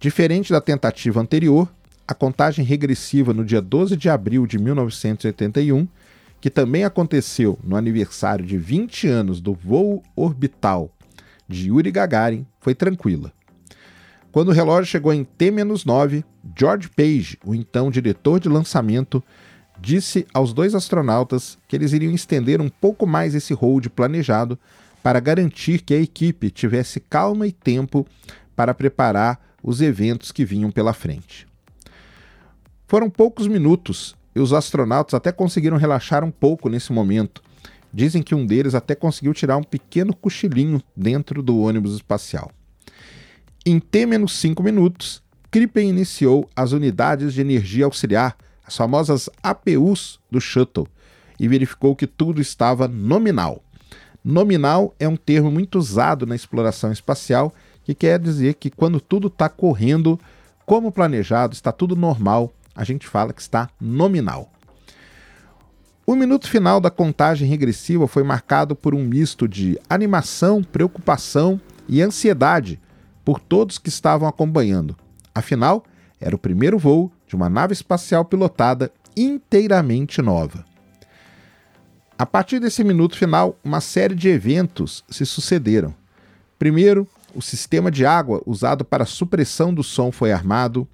Diferente 0.05 0.53
da 0.53 0.61
tentativa 0.61 1.19
anterior, 1.19 1.67
a 2.07 2.13
contagem 2.13 2.63
regressiva 2.63 3.33
no 3.33 3.43
dia 3.43 3.59
12 3.59 3.97
de 3.97 4.07
abril 4.07 4.45
de 4.45 4.59
1981, 4.59 5.87
que 6.39 6.51
também 6.51 6.83
aconteceu 6.83 7.57
no 7.63 7.75
aniversário 7.75 8.45
de 8.45 8.55
20 8.55 9.07
anos 9.07 9.41
do 9.41 9.55
voo 9.55 10.03
orbital 10.15 10.91
de 11.47 11.69
Yuri 11.69 11.89
Gagarin, 11.89 12.45
foi 12.61 12.75
tranquila. 12.75 13.33
Quando 14.31 14.49
o 14.49 14.51
relógio 14.51 14.85
chegou 14.85 15.11
em 15.11 15.23
T-9, 15.23 16.23
George 16.55 16.87
Page, 16.87 17.39
o 17.43 17.55
então 17.55 17.89
diretor 17.89 18.39
de 18.39 18.47
lançamento, 18.47 19.23
disse 19.81 20.27
aos 20.35 20.53
dois 20.53 20.75
astronautas 20.75 21.57
que 21.67 21.75
eles 21.75 21.93
iriam 21.93 22.13
estender 22.13 22.61
um 22.61 22.69
pouco 22.69 23.07
mais 23.07 23.33
esse 23.33 23.55
hold 23.55 23.87
planejado 23.87 24.59
para 25.01 25.19
garantir 25.19 25.81
que 25.81 25.95
a 25.95 25.99
equipe 25.99 26.51
tivesse 26.51 26.99
calma 26.99 27.47
e 27.47 27.51
tempo 27.51 28.05
para 28.55 28.71
preparar 28.71 29.43
os 29.65 29.81
eventos 29.81 30.31
que 30.31 30.45
vinham 30.45 30.69
pela 30.69 30.93
frente. 30.93 31.47
Foram 32.87 33.09
poucos 33.09 33.47
minutos 33.47 34.15
e 34.35 34.39
os 34.39 34.53
astronautas 34.53 35.15
até 35.15 35.31
conseguiram 35.31 35.75
relaxar 35.75 36.23
um 36.23 36.29
pouco 36.29 36.69
nesse 36.69 36.93
momento. 36.93 37.41
Dizem 37.91 38.21
que 38.21 38.35
um 38.35 38.45
deles 38.45 38.75
até 38.75 38.93
conseguiu 38.93 39.33
tirar 39.33 39.57
um 39.57 39.63
pequeno 39.63 40.15
cochilinho 40.15 40.83
dentro 40.95 41.41
do 41.41 41.57
ônibus 41.57 41.95
espacial. 41.95 42.51
Em 43.65 43.79
T-5 43.79 44.63
minutos, 44.63 45.23
Crippen 45.49 45.89
iniciou 45.89 46.47
as 46.55 46.71
unidades 46.71 47.33
de 47.33 47.41
energia 47.41 47.85
auxiliar, 47.85 48.37
as 48.63 48.77
famosas 48.77 49.29
APUs 49.41 50.19
do 50.29 50.39
Shuttle, 50.39 50.87
e 51.39 51.47
verificou 51.47 51.95
que 51.95 52.05
tudo 52.05 52.39
estava 52.39 52.87
nominal. 52.87 53.63
Nominal 54.23 54.93
é 54.99 55.07
um 55.07 55.15
termo 55.15 55.49
muito 55.49 55.79
usado 55.79 56.27
na 56.27 56.35
exploração 56.35 56.91
espacial, 56.91 57.53
que 57.85 57.93
quer 57.93 58.19
dizer 58.19 58.55
que 58.55 58.71
quando 58.71 58.99
tudo 58.99 59.27
está 59.27 59.47
correndo 59.47 60.19
como 60.65 60.91
planejado, 60.91 61.53
está 61.53 61.71
tudo 61.71 61.95
normal, 61.95 62.51
a 62.75 62.83
gente 62.83 63.07
fala 63.07 63.31
que 63.31 63.41
está 63.41 63.69
nominal. 63.79 64.51
O 66.05 66.15
minuto 66.15 66.49
final 66.49 66.81
da 66.81 66.89
contagem 66.89 67.47
regressiva 67.47 68.07
foi 68.07 68.23
marcado 68.23 68.75
por 68.75 68.93
um 68.93 69.03
misto 69.03 69.47
de 69.47 69.79
animação, 69.87 70.63
preocupação 70.63 71.61
e 71.87 72.01
ansiedade 72.01 72.79
por 73.23 73.39
todos 73.39 73.77
que 73.77 73.89
estavam 73.89 74.27
acompanhando. 74.27 74.95
Afinal, 75.33 75.83
era 76.19 76.35
o 76.35 76.39
primeiro 76.39 76.79
voo 76.79 77.11
de 77.27 77.35
uma 77.35 77.49
nave 77.49 77.73
espacial 77.73 78.25
pilotada 78.25 78.91
inteiramente 79.15 80.21
nova. 80.21 80.65
A 82.17 82.25
partir 82.25 82.59
desse 82.59 82.83
minuto 82.83 83.17
final, 83.17 83.57
uma 83.63 83.81
série 83.81 84.15
de 84.15 84.29
eventos 84.29 85.03
se 85.09 85.25
sucederam. 85.25 85.93
Primeiro, 86.57 87.07
o 87.35 87.41
sistema 87.41 87.91
de 87.91 88.05
água 88.05 88.41
usado 88.45 88.85
para 88.85 89.05
supressão 89.05 89.73
do 89.73 89.83
som 89.83 90.11
foi 90.11 90.31
armado. 90.31 90.87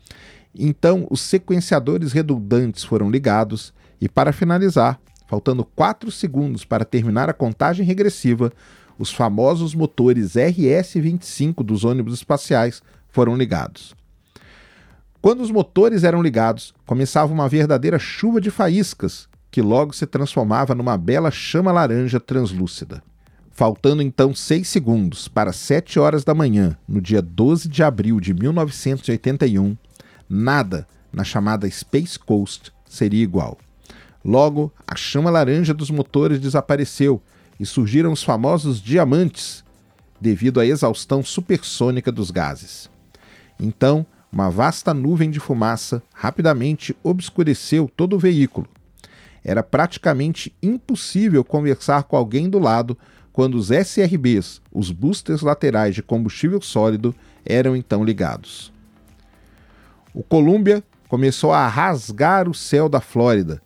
Então, 0.54 1.08
os 1.10 1.22
sequenciadores 1.22 2.12
redundantes 2.12 2.84
foram 2.84 3.10
ligados 3.10 3.74
e, 4.02 4.10
para 4.10 4.34
finalizar, 4.34 5.00
faltando 5.28 5.64
4 5.64 6.12
segundos 6.12 6.66
para 6.66 6.84
terminar 6.84 7.30
a 7.30 7.34
contagem 7.34 7.86
regressiva, 7.86 8.52
os 8.98 9.12
famosos 9.12 9.74
motores 9.74 10.34
RS-25 10.36 11.64
dos 11.64 11.86
ônibus 11.86 12.16
espaciais 12.16 12.82
foram 13.10 13.36
ligados. 13.36 13.96
Quando 15.22 15.42
os 15.42 15.52
motores 15.52 16.04
eram 16.04 16.22
ligados, 16.22 16.74
começava 16.86 17.32
uma 17.32 17.48
verdadeira 17.48 18.00
chuva 18.00 18.42
de 18.42 18.50
faíscas, 18.50 19.30
que 19.52 19.62
logo 19.62 19.94
se 19.94 20.08
transformava 20.08 20.74
numa 20.74 20.98
bela 20.98 21.30
chama 21.30 21.72
laranja 21.72 22.20
translúcida. 22.20 23.04
Faltando 23.62 24.02
então 24.02 24.34
6 24.34 24.68
segundos 24.68 25.28
para 25.28 25.54
7 25.54 26.00
horas 26.00 26.24
da 26.24 26.34
manhã, 26.34 26.76
no 26.88 27.00
dia 27.00 27.22
12 27.22 27.70
de 27.70 27.84
abril 27.84 28.20
de 28.20 28.34
1981, 28.34 29.78
nada 30.28 30.88
na 31.14 31.24
chamada 31.24 31.70
Space 31.70 32.18
Coast 32.18 32.74
seria 32.90 33.22
igual. 33.22 33.60
Logo, 34.26 34.74
a 34.88 34.96
chama 34.96 35.30
laranja 35.30 35.76
dos 35.76 35.92
motores 35.92 36.40
desapareceu 36.40 37.22
e 37.60 37.66
surgiram 37.68 38.12
os 38.12 38.24
famosos 38.24 38.82
diamantes, 38.82 39.64
devido 40.20 40.60
à 40.60 40.66
exaustão 40.66 41.24
supersônica 41.24 42.12
dos 42.12 42.32
gases. 42.32 42.90
Então, 43.60 44.04
uma 44.32 44.50
vasta 44.50 44.92
nuvem 44.92 45.30
de 45.30 45.40
fumaça 45.40 46.02
rapidamente 46.16 46.96
obscureceu 47.04 47.88
todo 47.96 48.16
o 48.16 48.20
veículo. 48.20 48.68
Era 49.44 49.62
praticamente 49.62 50.52
impossível 50.64 51.44
conversar 51.44 52.06
com 52.06 52.18
alguém 52.18 52.50
do 52.50 52.58
lado 52.58 52.98
quando 53.34 53.56
os 53.56 53.72
SRBs, 53.72 54.62
os 54.72 54.92
boosters 54.92 55.42
laterais 55.42 55.96
de 55.96 56.04
combustível 56.04 56.62
sólido, 56.62 57.16
eram 57.46 57.76
então 57.76 58.04
ligados. 58.04 58.72
O 60.14 60.22
Columbia 60.22 60.84
começou 61.08 61.54
a 61.54 61.68
rasgar 61.68 62.50
o 62.50 62.54
céu 62.54 62.90
da 62.90 63.00
Flórida, 63.00 63.62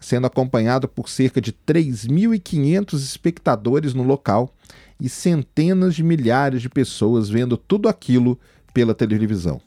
sendo 0.00 0.26
acompanhado 0.26 0.88
por 0.88 1.08
cerca 1.08 1.40
de 1.40 1.52
3.500 1.52 2.94
espectadores 2.94 3.94
no 3.94 4.02
local 4.02 4.52
e 5.00 5.08
centenas 5.08 5.94
de 5.94 6.02
milhares 6.02 6.60
de 6.60 6.68
pessoas 6.68 7.28
vendo 7.28 7.56
tudo 7.56 7.88
aquilo 7.88 8.38
pela 8.72 8.94
televisão. 8.94 9.60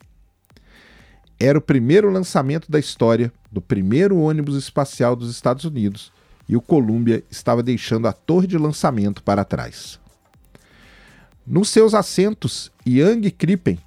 Era 1.40 1.58
o 1.58 1.62
primeiro 1.62 2.10
lançamento 2.10 2.70
da 2.70 2.78
história 2.78 3.32
do 3.50 3.60
primeiro 3.60 4.18
ônibus 4.18 4.56
espacial 4.56 5.16
dos 5.16 5.30
Estados 5.30 5.64
Unidos 5.64 6.12
e 6.48 6.56
o 6.56 6.60
Columbia 6.60 7.22
estava 7.30 7.62
deixando 7.62 8.08
a 8.08 8.12
torre 8.12 8.46
de 8.46 8.56
lançamento 8.56 9.22
para 9.22 9.44
trás. 9.44 10.00
Nos 11.46 11.68
seus 11.68 11.94
assentos, 11.94 12.70
Young 12.86 13.26
e 13.26 13.30
Crippen 13.30 13.78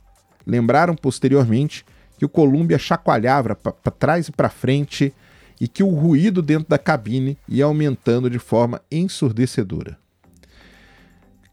lembraram 0.45 0.95
posteriormente 0.95 1.85
que 2.17 2.25
o 2.25 2.29
Columbia 2.29 2.77
chacoalhava 2.77 3.55
para 3.55 3.91
trás 3.91 4.27
e 4.27 4.31
para 4.31 4.49
frente 4.49 5.13
e 5.59 5.67
que 5.67 5.83
o 5.83 5.89
ruído 5.89 6.41
dentro 6.41 6.69
da 6.69 6.77
cabine 6.77 7.37
ia 7.47 7.65
aumentando 7.65 8.29
de 8.29 8.39
forma 8.39 8.81
ensurdecedora. 8.91 9.97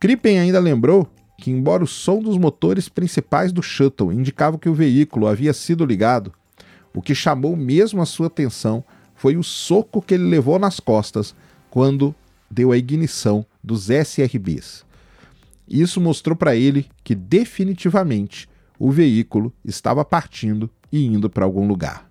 Crippen 0.00 0.38
ainda 0.38 0.60
lembrou 0.60 1.06
que, 1.36 1.50
embora 1.50 1.84
o 1.84 1.86
som 1.86 2.20
dos 2.20 2.36
motores 2.36 2.88
principais 2.88 3.52
do 3.52 3.62
shuttle 3.62 4.12
indicava 4.12 4.58
que 4.58 4.68
o 4.68 4.74
veículo 4.74 5.26
havia 5.26 5.52
sido 5.52 5.84
ligado, 5.84 6.32
o 6.94 7.02
que 7.02 7.14
chamou 7.14 7.54
mesmo 7.54 8.00
a 8.00 8.06
sua 8.06 8.28
atenção 8.28 8.82
foi 9.18 9.36
o 9.36 9.42
soco 9.42 10.00
que 10.00 10.14
ele 10.14 10.22
levou 10.22 10.60
nas 10.60 10.78
costas 10.78 11.34
quando 11.68 12.14
deu 12.48 12.70
a 12.70 12.78
ignição 12.78 13.44
dos 13.62 13.90
SRBs. 13.90 14.86
Isso 15.66 16.00
mostrou 16.00 16.36
para 16.36 16.54
ele 16.54 16.86
que 17.02 17.16
definitivamente 17.16 18.48
o 18.78 18.92
veículo 18.92 19.52
estava 19.64 20.04
partindo 20.04 20.70
e 20.90 21.04
indo 21.04 21.28
para 21.28 21.44
algum 21.44 21.66
lugar. 21.66 22.08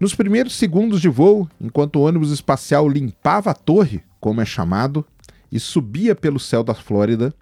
Nos 0.00 0.16
primeiros 0.16 0.54
segundos 0.54 1.00
de 1.00 1.08
voo, 1.08 1.48
enquanto 1.60 1.96
o 1.96 2.02
ônibus 2.02 2.32
espacial 2.32 2.88
limpava 2.88 3.52
a 3.52 3.54
torre, 3.54 4.02
como 4.18 4.40
é 4.40 4.44
chamado, 4.44 5.06
e 5.50 5.60
subia 5.60 6.16
pelo 6.16 6.40
céu 6.40 6.64
da 6.64 6.74
Flórida, 6.74 7.32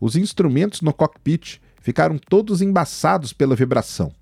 os 0.00 0.16
instrumentos 0.16 0.80
no 0.80 0.92
cockpit 0.92 1.60
ficaram 1.80 2.18
todos 2.18 2.60
embaçados 2.60 3.32
pela 3.32 3.54
vibração. 3.54 4.12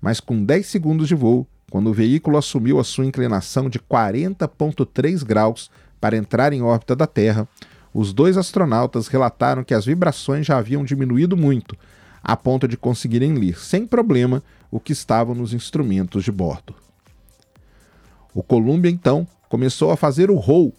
Mas 0.00 0.20
com 0.20 0.44
10 0.44 0.66
segundos 0.66 1.08
de 1.08 1.14
voo, 1.14 1.46
quando 1.70 1.90
o 1.90 1.92
veículo 1.92 2.36
assumiu 2.36 2.78
a 2.78 2.84
sua 2.84 3.06
inclinação 3.06 3.68
de 3.68 3.78
40,3 3.78 5.24
graus 5.24 5.70
para 6.00 6.16
entrar 6.16 6.52
em 6.52 6.62
órbita 6.62 6.94
da 6.94 7.06
Terra, 7.06 7.48
os 7.92 8.12
dois 8.12 8.36
astronautas 8.36 9.08
relataram 9.08 9.64
que 9.64 9.74
as 9.74 9.84
vibrações 9.84 10.46
já 10.46 10.58
haviam 10.58 10.84
diminuído 10.84 11.36
muito, 11.36 11.76
a 12.22 12.36
ponto 12.36 12.68
de 12.68 12.76
conseguirem 12.76 13.34
ler 13.34 13.58
sem 13.58 13.86
problema 13.86 14.42
o 14.70 14.78
que 14.78 14.92
estava 14.92 15.34
nos 15.34 15.52
instrumentos 15.52 16.24
de 16.24 16.30
bordo. 16.30 16.74
O 18.34 18.42
Columbia 18.42 18.90
então 18.90 19.26
começou 19.48 19.90
a 19.90 19.96
fazer 19.96 20.30
o 20.30 20.36
roll 20.36 20.74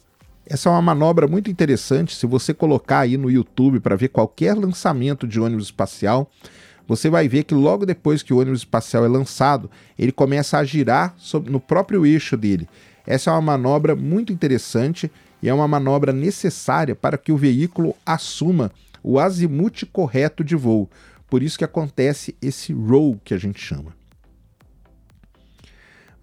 essa 0.50 0.68
é 0.68 0.72
uma 0.72 0.82
manobra 0.82 1.28
muito 1.28 1.52
interessante. 1.52 2.16
Se 2.16 2.26
você 2.26 2.56
colocar 2.56 3.02
aí 3.02 3.18
no 3.18 3.30
YouTube 3.30 3.80
para 3.80 3.96
ver 3.96 4.08
qualquer 4.08 4.56
lançamento 4.56 5.28
de 5.28 5.40
ônibus 5.40 5.66
espacial, 5.66 6.28
você 6.90 7.08
vai 7.08 7.28
ver 7.28 7.44
que 7.44 7.54
logo 7.54 7.86
depois 7.86 8.24
que 8.24 8.34
o 8.34 8.40
ônibus 8.40 8.62
espacial 8.62 9.06
é 9.06 9.08
lançado, 9.08 9.70
ele 9.98 10.12
começa 10.12 10.58
a 10.58 10.64
girar 10.64 11.16
no 11.46 11.60
próprio 11.60 12.04
eixo 12.04 12.36
dele. 12.36 12.68
Essa 13.06 13.30
é 13.30 13.34
uma 13.34 13.42
manobra 13.42 13.96
muito 13.96 14.34
interessante 14.34 15.12
e 15.40 15.48
é 15.48 15.54
uma 15.54 15.68
manobra 15.68 16.12
necessária 16.12 16.96
para 16.96 17.16
que 17.16 17.32
o 17.32 17.38
veículo 17.38 17.96
assuma 18.04 18.72
o 19.04 19.20
azimute 19.20 19.86
correto 19.86 20.44
de 20.44 20.56
voo. 20.56 20.90
Por 21.30 21.44
isso 21.44 21.60
que 21.60 21.64
acontece 21.64 22.36
esse 22.42 22.74
roll 22.74 23.22
que 23.24 23.36
a 23.36 23.38
gente 23.38 23.62
chama. 23.62 23.96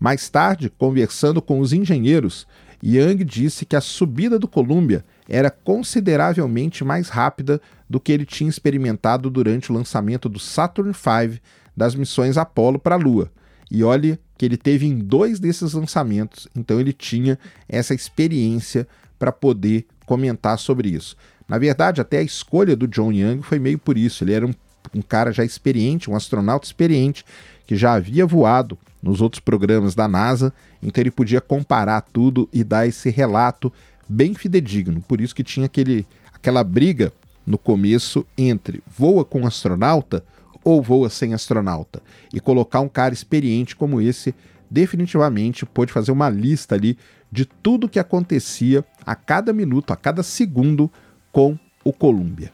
Mais 0.00 0.28
tarde, 0.28 0.68
conversando 0.68 1.40
com 1.40 1.60
os 1.60 1.72
engenheiros, 1.72 2.44
Young 2.82 3.22
disse 3.24 3.64
que 3.64 3.76
a 3.76 3.80
subida 3.80 4.36
do 4.36 4.48
Columbia 4.48 5.04
era 5.28 5.50
consideravelmente 5.50 6.84
mais 6.84 7.08
rápida 7.08 7.60
do 7.88 8.00
que 8.00 8.12
ele 8.12 8.24
tinha 8.24 8.50
experimentado 8.50 9.30
durante 9.30 9.70
o 9.70 9.74
lançamento 9.74 10.28
do 10.28 10.38
Saturn 10.38 10.92
V 10.92 11.40
das 11.76 11.94
missões 11.94 12.36
Apollo 12.36 12.78
para 12.78 12.94
a 12.94 12.98
Lua. 12.98 13.30
E 13.70 13.82
olhe 13.82 14.18
que 14.38 14.44
ele 14.44 14.56
teve 14.56 14.86
em 14.86 14.98
dois 14.98 15.40
desses 15.40 15.72
lançamentos, 15.72 16.46
então 16.54 16.78
ele 16.78 16.92
tinha 16.92 17.38
essa 17.68 17.94
experiência 17.94 18.86
para 19.18 19.32
poder 19.32 19.86
comentar 20.04 20.58
sobre 20.58 20.90
isso. 20.90 21.16
Na 21.48 21.58
verdade, 21.58 22.00
até 22.00 22.18
a 22.18 22.22
escolha 22.22 22.76
do 22.76 22.86
John 22.86 23.12
Young 23.12 23.42
foi 23.42 23.58
meio 23.58 23.78
por 23.78 23.96
isso. 23.96 24.24
Ele 24.24 24.32
era 24.32 24.46
um, 24.46 24.54
um 24.94 25.02
cara 25.02 25.32
já 25.32 25.44
experiente, 25.44 26.10
um 26.10 26.16
astronauta 26.16 26.66
experiente, 26.66 27.24
que 27.66 27.76
já 27.76 27.94
havia 27.94 28.26
voado 28.26 28.78
nos 29.02 29.20
outros 29.20 29.40
programas 29.40 29.94
da 29.94 30.08
NASA, 30.08 30.52
então 30.82 31.00
ele 31.00 31.10
podia 31.10 31.40
comparar 31.40 32.00
tudo 32.00 32.48
e 32.52 32.64
dar 32.64 32.86
esse 32.86 33.08
relato 33.10 33.72
bem 34.08 34.34
fidedigno. 34.34 35.00
Por 35.02 35.20
isso 35.20 35.34
que 35.34 35.44
tinha 35.44 35.66
aquele, 35.66 36.06
aquela 36.32 36.62
briga 36.62 37.12
no 37.46 37.58
começo 37.58 38.26
entre 38.36 38.82
voa 38.86 39.24
com 39.24 39.46
astronauta 39.46 40.24
ou 40.64 40.82
voa 40.82 41.08
sem 41.08 41.32
astronauta. 41.32 42.02
E 42.32 42.40
colocar 42.40 42.80
um 42.80 42.88
cara 42.88 43.14
experiente 43.14 43.76
como 43.76 44.00
esse 44.00 44.34
definitivamente 44.70 45.64
pôde 45.64 45.92
fazer 45.92 46.10
uma 46.10 46.28
lista 46.28 46.74
ali 46.74 46.98
de 47.30 47.44
tudo 47.44 47.88
que 47.88 47.98
acontecia 47.98 48.84
a 49.04 49.14
cada 49.14 49.52
minuto, 49.52 49.92
a 49.92 49.96
cada 49.96 50.22
segundo 50.22 50.90
com 51.30 51.58
o 51.84 51.92
Columbia. 51.92 52.52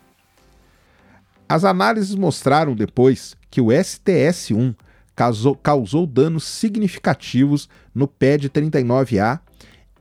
As 1.49 1.65
análises 1.65 2.15
mostraram 2.15 2.75
depois 2.75 3.37
que 3.51 3.61
o 3.61 3.67
STS-1 3.67 4.75
causou, 5.15 5.55
causou 5.55 6.07
danos 6.07 6.45
significativos 6.45 7.69
no 7.95 8.09
PED 8.09 8.51
39A 8.51 9.41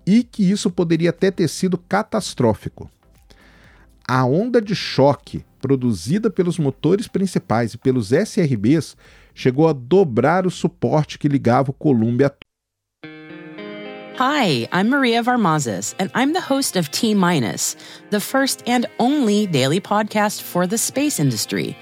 e 0.06 0.24
que 0.24 0.50
isso 0.50 0.70
poderia 0.70 1.10
até 1.10 1.32
ter 1.32 1.48
sido 1.48 1.78
catastrófico. 1.78 2.90
A 4.08 4.26
onda 4.26 4.62
de 4.62 4.76
choque 4.76 5.46
produzida 5.62 6.30
pelos 6.30 6.58
motores 6.58 7.08
principais 7.08 7.74
e 7.74 7.78
pelos 7.78 8.12
SRBs 8.12 8.98
chegou 9.34 9.68
a 9.68 9.74
dobrar 9.74 10.46
o 10.46 10.52
suporte 10.52 11.18
que 11.18 11.28
ligava 11.28 11.72
o 11.72 11.74
Columbia 11.74 12.34
Hi, 14.24 14.68
I'm 14.72 14.92
Maria 14.92 15.24
Varmazes, 15.24 15.96
and 15.98 16.12
I'm 16.14 16.34
the 16.34 16.42
host 16.42 16.76
of 16.76 16.92
T 16.92 17.16
Minus, 17.16 17.76
the 18.12 18.20
first 18.20 18.62
and 18.68 18.86
only 19.00 19.48
daily 19.48 19.82
podcast 19.82 20.44
for 20.44 20.68
the 20.68 20.78
space 20.78 21.20
industry. 21.20 21.76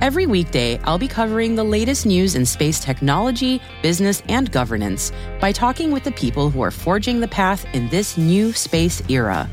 Every 0.00 0.24
weekday, 0.24 0.78
I'll 0.78 0.96
be 0.96 1.08
covering 1.08 1.56
the 1.56 1.62
latest 1.62 2.06
news 2.06 2.36
in 2.36 2.46
space 2.46 2.80
technology, 2.80 3.60
business, 3.82 4.22
and 4.30 4.50
governance 4.50 5.12
by 5.42 5.52
talking 5.52 5.90
with 5.90 6.04
the 6.04 6.12
people 6.12 6.48
who 6.48 6.62
are 6.62 6.70
forging 6.70 7.20
the 7.20 7.28
path 7.28 7.66
in 7.74 7.90
this 7.90 8.16
new 8.16 8.54
space 8.54 9.02
era. 9.10 9.46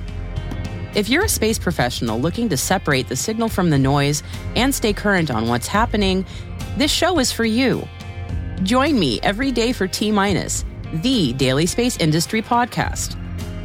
If 0.95 1.09
you're 1.09 1.25
a 1.25 1.27
space 1.27 1.59
professional 1.59 2.17
looking 2.17 2.47
to 2.47 2.55
separate 2.55 3.09
the 3.09 3.17
signal 3.17 3.49
from 3.49 3.71
the 3.71 3.77
noise 3.77 4.23
and 4.55 4.73
stay 4.73 4.93
current 4.93 5.29
on 5.29 5.49
what's 5.49 5.67
happening, 5.67 6.25
this 6.77 6.91
show 6.91 7.19
is 7.19 7.29
for 7.29 7.43
you. 7.43 7.85
Join 8.63 8.97
me 8.97 9.19
every 9.21 9.51
day 9.51 9.73
for 9.73 9.85
T 9.85 10.13
Minus, 10.13 10.63
the 10.93 11.33
daily 11.33 11.65
space 11.65 11.97
industry 11.97 12.41
podcast. 12.41 13.17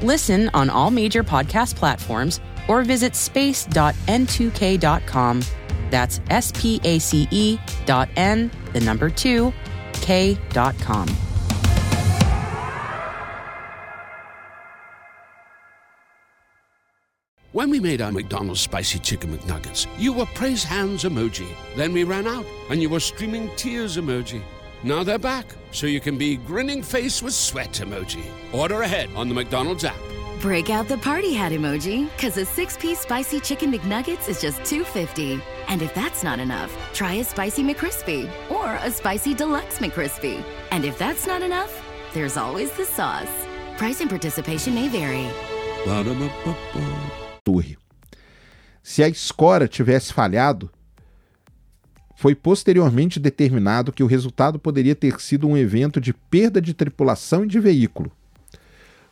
Listen 0.02 0.50
on 0.54 0.70
all 0.70 0.90
major 0.90 1.22
podcast 1.24 1.76
platforms 1.76 2.40
or 2.68 2.84
visit 2.84 3.14
space.n2k.com 3.14 5.42
that's 5.90 6.20
S 6.30 6.52
P 6.54 6.80
A 6.84 6.98
C 6.98 7.28
E 7.30 7.58
dot 7.84 8.08
N, 8.16 8.50
the 8.72 8.80
number 8.80 9.10
two, 9.10 9.52
K 9.94 10.38
dot 10.50 10.74
com. 10.80 11.08
When 17.52 17.70
we 17.70 17.80
made 17.80 18.02
our 18.02 18.12
McDonald's 18.12 18.60
spicy 18.60 18.98
chicken 18.98 19.34
McNuggets, 19.34 19.86
you 19.98 20.12
were 20.12 20.26
praise 20.26 20.62
hands 20.62 21.04
emoji. 21.04 21.48
Then 21.74 21.94
we 21.94 22.04
ran 22.04 22.26
out, 22.26 22.44
and 22.68 22.82
you 22.82 22.90
were 22.90 23.00
streaming 23.00 23.50
tears 23.56 23.96
emoji. 23.96 24.42
Now 24.82 25.02
they're 25.02 25.18
back, 25.18 25.46
so 25.72 25.86
you 25.86 26.00
can 26.00 26.16
be 26.18 26.36
grinning 26.36 26.82
face 26.82 27.22
with 27.22 27.34
sweat 27.34 27.72
emoji. 27.72 28.24
Order 28.52 28.82
ahead 28.82 29.08
on 29.16 29.28
the 29.28 29.34
McDonald's 29.34 29.84
app. 29.84 29.96
Break 30.40 30.68
out 30.68 30.86
the 30.86 30.98
party 30.98 31.32
hat 31.32 31.52
emoji, 31.52 32.10
because 32.14 32.36
a 32.36 32.44
six-piece 32.44 33.00
spicy 33.00 33.40
chicken 33.40 33.72
McNuggets 33.72 34.28
is 34.28 34.40
just 34.40 34.62
two 34.64 34.84
fifty. 34.84 35.40
And 35.68 35.82
if 35.82 35.94
that's 35.94 36.22
not 36.22 36.38
enough, 36.38 36.70
try 36.92 37.14
a 37.14 37.24
spicy 37.24 37.62
McCrispy 37.64 38.30
or 38.50 38.74
a 38.82 38.90
spicy 38.90 39.34
deluxe 39.34 39.78
McCrispy. 39.78 40.44
And 40.70 40.84
if 40.84 40.98
that's 40.98 41.26
not 41.26 41.42
enough, 41.42 41.82
there's 42.12 42.36
always 42.36 42.70
the 42.72 42.84
sauce. 42.84 43.46
Price 43.78 44.00
and 44.00 44.10
participation 44.10 44.74
may 44.74 44.88
vary. 44.88 45.28
Torre. 47.44 47.76
Se 48.82 49.02
a 49.02 49.08
escora 49.08 49.68
tivesse 49.68 50.12
falhado, 50.12 50.70
foi 52.16 52.34
posteriormente 52.34 53.20
determinado 53.20 53.92
que 53.92 54.02
o 54.02 54.06
resultado 54.06 54.58
poderia 54.58 54.94
ter 54.94 55.20
sido 55.20 55.46
um 55.46 55.56
evento 55.56 56.00
de 56.00 56.14
perda 56.14 56.60
de 56.62 56.72
tripulação 56.72 57.44
e 57.44 57.46
de 57.46 57.60
veículo. 57.60 58.10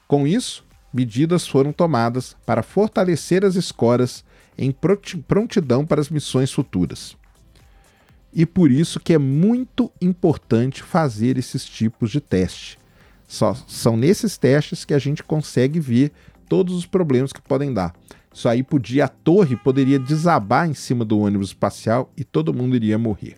Com 0.08 0.26
isso, 0.26 0.64
medidas 0.92 1.46
foram 1.46 1.70
tomadas 1.70 2.34
para 2.46 2.62
fortalecer 2.62 3.44
as 3.44 3.56
escoras 3.56 4.24
em 4.56 4.74
prontidão 5.28 5.84
para 5.84 6.00
as 6.00 6.08
missões 6.08 6.50
futuras. 6.50 7.14
E 8.32 8.46
por 8.46 8.70
isso 8.70 8.98
que 8.98 9.12
é 9.12 9.18
muito 9.18 9.92
importante 10.00 10.82
fazer 10.82 11.36
esses 11.36 11.64
tipos 11.64 12.10
de 12.10 12.20
teste. 12.20 12.78
Só 13.28 13.54
são 13.68 13.96
nesses 13.96 14.38
testes 14.38 14.84
que 14.84 14.94
a 14.94 14.98
gente 14.98 15.22
consegue 15.22 15.78
ver 15.78 16.10
todos 16.48 16.74
os 16.74 16.86
problemas 16.86 17.32
que 17.32 17.42
podem 17.42 17.72
dar. 17.72 17.94
Isso 18.34 18.48
aí 18.48 18.64
podia, 18.64 19.04
a 19.04 19.08
torre 19.08 19.54
poderia 19.54 19.96
desabar 19.96 20.68
em 20.68 20.74
cima 20.74 21.04
do 21.04 21.20
ônibus 21.20 21.48
espacial 21.48 22.10
e 22.16 22.24
todo 22.24 22.52
mundo 22.52 22.74
iria 22.74 22.98
morrer. 22.98 23.36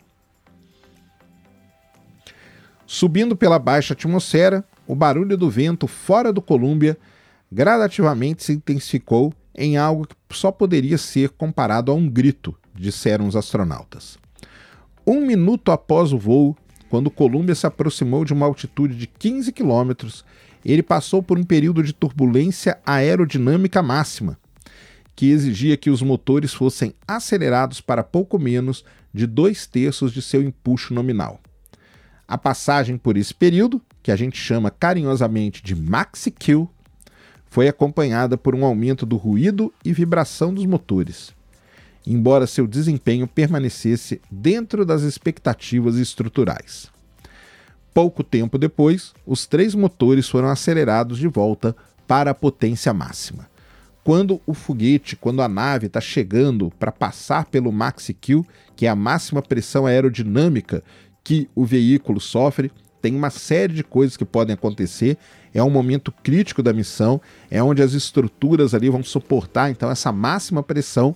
Subindo 2.87 3.37
pela 3.37 3.59
baixa 3.59 3.93
atmosfera, 3.93 4.65
o 4.87 4.95
barulho 4.95 5.37
do 5.37 5.51
vento 5.51 5.87
fora 5.87 6.33
do 6.33 6.41
Columbia 6.41 6.97
gradativamente 7.53 8.43
se 8.43 8.55
intensificou 8.55 9.35
em 9.55 9.77
algo 9.77 10.07
que 10.07 10.17
só 10.31 10.51
poderia 10.51 10.97
ser 10.97 11.29
comparado 11.31 11.93
a 11.93 11.95
um 11.95 12.09
grito, 12.09 12.57
disseram 12.75 13.27
os 13.27 13.37
astronautas. 13.37 14.17
Um 15.07 15.27
minuto 15.27 15.73
após 15.73 16.13
o 16.13 16.19
voo, 16.19 16.57
quando 16.89 17.11
Columbia 17.11 17.55
se 17.55 17.67
aproximou 17.67 18.25
de 18.25 18.33
uma 18.33 18.47
altitude 18.47 18.97
de 18.97 19.07
15 19.07 19.53
quilômetros, 19.53 20.25
ele 20.65 20.83
passou 20.83 21.23
por 21.23 21.39
um 21.39 21.45
período 21.45 21.83
de 21.83 21.93
turbulência 21.93 22.79
aerodinâmica 22.87 23.83
máxima, 23.83 24.39
que 25.17 25.31
exigia 25.31 25.79
que 25.79 25.89
os 25.89 26.03
motores 26.03 26.53
fossem 26.53 26.95
acelerados 27.09 27.81
para 27.81 28.05
pouco 28.05 28.39
menos 28.39 28.85
de 29.13 29.27
dois 29.27 29.67
terços 29.67 30.13
de 30.13 30.21
seu 30.21 30.43
empuxo 30.43 30.93
nominal. 30.93 31.41
A 32.29 32.37
passagem 32.37 32.99
por 32.99 33.17
esse 33.17 33.33
período, 33.33 33.81
que 34.03 34.13
a 34.13 34.17
gente 34.17 34.37
chama 34.37 34.71
carinhosamente 34.71 35.63
de 35.63 35.75
maxi 35.75 36.31
Q, 36.31 36.69
foi 37.47 37.67
acompanhada 37.67 38.37
por 38.37 38.55
um 38.55 38.65
aumento 38.65 39.07
do 39.07 39.17
ruído 39.17 39.73
e 39.83 39.93
vibração 39.93 40.53
dos 40.53 40.67
motores, 40.67 41.33
embora 42.07 42.47
seu 42.47 42.67
desempenho 42.67 43.27
permanecesse 43.27 44.21
dentro 44.31 44.85
das 44.85 45.01
expectativas 45.01 45.97
estruturais. 45.97 46.91
Pouco 47.95 48.23
tempo 48.23 48.59
depois, 48.59 49.15
os 49.25 49.47
três 49.47 49.75
motores 49.75 50.29
foram 50.29 50.49
acelerados 50.49 51.17
de 51.17 51.27
volta 51.27 51.75
para 52.07 52.33
a 52.33 52.35
potência 52.35 52.93
máxima. 52.93 53.49
Quando 54.07 54.41
o 54.47 54.55
foguete, 54.55 55.17
quando 55.17 55.43
a 55.43 55.49
nave 55.49 55.89
está 55.89 56.01
chegando 56.01 56.71
para 56.79 56.93
passar 56.93 57.47
pelo 57.47 57.73
Maxi 57.73 58.15
Q, 58.15 58.45
que 58.77 58.87
é 58.87 58.89
a 58.89 58.95
máxima 58.95 59.43
pressão 59.43 59.85
aerodinâmica 59.85 60.81
que 61.25 61.51
o 61.57 61.65
veículo 61.65 62.21
sofre, 62.21 62.71
tem 63.03 63.17
uma 63.17 63.31
série 63.31 63.75
de 63.75 63.83
coisas 63.83 64.17
que 64.17 64.25
podem 64.25 64.55
acontecer. 64.55 65.19
É 65.53 65.61
um 65.61 65.71
momento 65.71 66.13
crítico 66.23 66.63
da 66.63 66.73
missão, 66.73 67.21
é 67.51 67.61
onde 67.61 67.83
as 67.83 67.95
estruturas 67.95 68.75
ali 68.75 68.89
vão 68.89 69.03
suportar 69.03 69.73
então 69.73 69.91
essa 69.91 70.13
máxima 70.13 70.63
pressão 70.63 71.13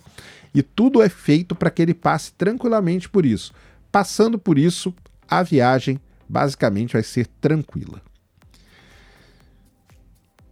e 0.52 0.60
tudo 0.60 1.00
é 1.00 1.08
feito 1.08 1.54
para 1.54 1.70
que 1.70 1.82
ele 1.82 1.94
passe 1.94 2.32
tranquilamente 2.32 3.08
por 3.08 3.24
isso. 3.24 3.52
Passando 3.92 4.36
por 4.36 4.58
isso, 4.58 4.92
a 5.28 5.44
viagem 5.44 6.00
basicamente 6.28 6.94
vai 6.94 7.04
ser 7.04 7.28
tranquila. 7.40 8.02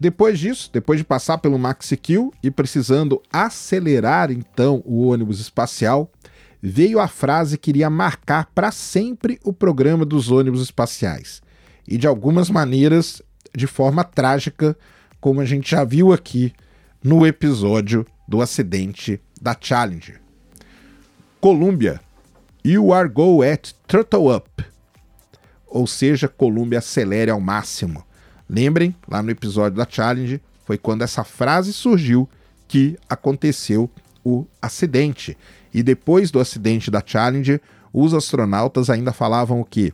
Depois 0.01 0.39
disso, 0.39 0.71
depois 0.73 0.99
de 0.99 1.05
passar 1.05 1.39
pelo 1.39 1.59
Maxi 1.59 1.97
Q 1.97 2.31
e 2.43 2.51
precisando 2.51 3.21
acelerar 3.33 4.31
então 4.31 4.83
o 4.85 5.09
ônibus 5.09 5.41
espacial, 5.41 6.11
veio 6.63 7.01
a 7.01 7.09
frase 7.09 7.59
que 7.59 7.71
iria 7.71 7.91
marcar 7.91 8.49
para 8.55 8.71
sempre 8.71 9.39
o 9.45 9.53
programa 9.53 10.05
dos 10.05 10.31
ônibus 10.31 10.63
espaciais. 10.63 11.43
E 11.87 11.97
de 11.97 12.07
algumas 12.07 12.49
maneiras, 12.49 13.23
de 13.55 13.67
forma 13.67 14.05
trágica, 14.05 14.77
como 15.21 15.41
a 15.41 15.45
gente 15.45 15.71
já 15.71 15.83
viu 15.83 16.13
aqui 16.13 16.53
no 17.03 17.27
episódio 17.27 18.07
do 18.27 18.41
acidente 18.41 19.21
da 19.41 19.57
Challenger. 19.59 20.21
Columbia, 21.41 22.01
you 22.65 22.93
are 22.93 23.09
go 23.09 23.43
at 23.43 23.73
throttle 23.87 24.35
up 24.35 24.69
ou 25.69 25.87
seja, 25.87 26.29
Columbia 26.29 26.79
acelere 26.79 27.31
ao 27.31 27.41
máximo. 27.41 28.05
Lembrem, 28.49 28.95
lá 29.07 29.23
no 29.23 29.31
episódio 29.31 29.77
da 29.77 29.87
Challenge, 29.89 30.41
foi 30.65 30.79
quando 30.79 31.03
essa 31.03 31.23
frase 31.23 31.73
surgiu 31.73 32.29
que 32.67 32.99
aconteceu 33.09 33.91
o 34.25 34.47
acidente. 34.61 35.37
E 35.73 35.83
depois 35.83 36.31
do 36.31 36.41
acidente 36.41 36.91
da 36.91 37.03
Challenger, 37.05 37.61
os 37.93 38.15
astronautas 38.15 38.91
ainda 38.91 39.13
falavam 39.13 39.61
o 39.61 39.65
quê? 39.65 39.93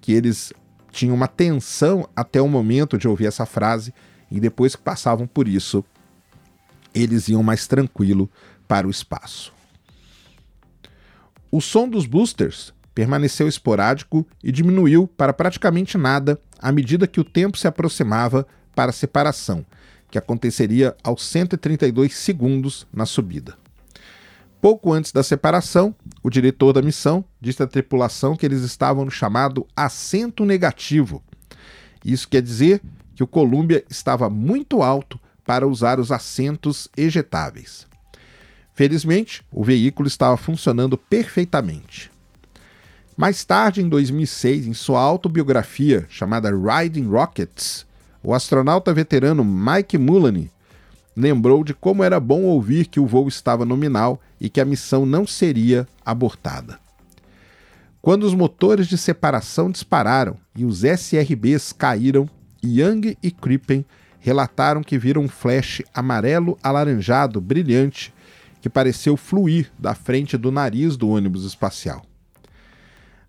Que 0.00 0.12
eles 0.12 0.52
tinham 0.90 1.14
uma 1.14 1.28
tensão 1.28 2.08
até 2.14 2.40
o 2.40 2.48
momento 2.48 2.98
de 2.98 3.08
ouvir 3.08 3.26
essa 3.26 3.46
frase 3.46 3.94
e 4.30 4.40
depois 4.40 4.74
que 4.74 4.82
passavam 4.82 5.26
por 5.26 5.46
isso, 5.46 5.84
eles 6.94 7.28
iam 7.28 7.42
mais 7.42 7.66
tranquilo 7.66 8.28
para 8.66 8.86
o 8.86 8.90
espaço. 8.90 9.52
O 11.50 11.60
som 11.60 11.88
dos 11.88 12.06
boosters 12.06 12.72
permaneceu 12.94 13.48
esporádico 13.48 14.26
e 14.42 14.52
diminuiu 14.52 15.06
para 15.06 15.32
praticamente 15.32 15.96
nada 15.96 16.40
à 16.58 16.70
medida 16.70 17.06
que 17.06 17.20
o 17.20 17.24
tempo 17.24 17.56
se 17.56 17.66
aproximava 17.66 18.46
para 18.74 18.90
a 18.90 18.92
separação, 18.92 19.64
que 20.10 20.18
aconteceria 20.18 20.94
aos 21.02 21.24
132 21.24 22.14
segundos 22.14 22.86
na 22.92 23.06
subida. 23.06 23.56
Pouco 24.60 24.92
antes 24.92 25.10
da 25.10 25.24
separação, 25.24 25.92
o 26.22 26.30
diretor 26.30 26.72
da 26.72 26.80
missão 26.80 27.24
disse 27.40 27.62
à 27.64 27.66
tripulação 27.66 28.36
que 28.36 28.46
eles 28.46 28.62
estavam 28.62 29.04
no 29.04 29.10
chamado 29.10 29.66
assento 29.74 30.44
negativo. 30.44 31.20
Isso 32.04 32.28
quer 32.28 32.42
dizer 32.42 32.80
que 33.16 33.24
o 33.24 33.26
Columbia 33.26 33.84
estava 33.90 34.30
muito 34.30 34.80
alto 34.80 35.18
para 35.44 35.66
usar 35.66 35.98
os 35.98 36.12
assentos 36.12 36.88
ejetáveis. 36.96 37.88
Felizmente, 38.72 39.42
o 39.50 39.64
veículo 39.64 40.06
estava 40.06 40.36
funcionando 40.36 40.96
perfeitamente. 40.96 42.11
Mais 43.22 43.44
tarde, 43.44 43.80
em 43.80 43.88
2006, 43.88 44.66
em 44.66 44.74
sua 44.74 45.00
autobiografia 45.00 46.04
chamada 46.08 46.50
Riding 46.50 47.06
Rockets, 47.06 47.86
o 48.20 48.34
astronauta 48.34 48.92
veterano 48.92 49.44
Mike 49.44 49.96
Mullany 49.96 50.50
lembrou 51.16 51.62
de 51.62 51.72
como 51.72 52.02
era 52.02 52.18
bom 52.18 52.42
ouvir 52.42 52.86
que 52.86 52.98
o 52.98 53.06
voo 53.06 53.28
estava 53.28 53.64
nominal 53.64 54.20
e 54.40 54.48
que 54.48 54.60
a 54.60 54.64
missão 54.64 55.06
não 55.06 55.24
seria 55.24 55.86
abortada. 56.04 56.80
Quando 58.00 58.24
os 58.24 58.34
motores 58.34 58.88
de 58.88 58.98
separação 58.98 59.70
dispararam 59.70 60.36
e 60.56 60.64
os 60.64 60.82
SRBs 60.82 61.72
caíram, 61.72 62.28
Young 62.60 63.16
e 63.22 63.30
Crippen 63.30 63.86
relataram 64.18 64.82
que 64.82 64.98
viram 64.98 65.22
um 65.22 65.28
flash 65.28 65.80
amarelo 65.94 66.58
alaranjado 66.60 67.40
brilhante 67.40 68.12
que 68.60 68.68
pareceu 68.68 69.16
fluir 69.16 69.70
da 69.78 69.94
frente 69.94 70.36
do 70.36 70.50
nariz 70.50 70.96
do 70.96 71.08
ônibus 71.08 71.44
espacial. 71.44 72.04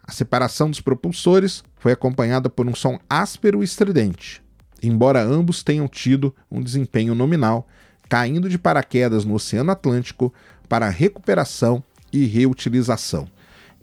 A 0.06 0.12
separação 0.12 0.70
dos 0.70 0.82
propulsores 0.82 1.64
foi 1.78 1.94
acompanhada 1.94 2.50
por 2.50 2.68
um 2.68 2.76
som 2.76 3.00
áspero 3.10 3.62
e 3.62 3.66
estridente, 3.66 4.44
embora 4.82 5.24
ambos 5.24 5.64
tenham 5.64 5.88
tido 5.88 6.36
um 6.52 6.62
desempenho 6.62 7.16
nominal, 7.16 7.66
caindo 8.10 8.50
de 8.50 8.58
paraquedas 8.58 9.24
no 9.24 9.36
Oceano 9.36 9.72
Atlântico 9.72 10.34
para 10.68 10.90
recuperação 10.90 11.82
e 12.12 12.26
reutilização. 12.26 13.28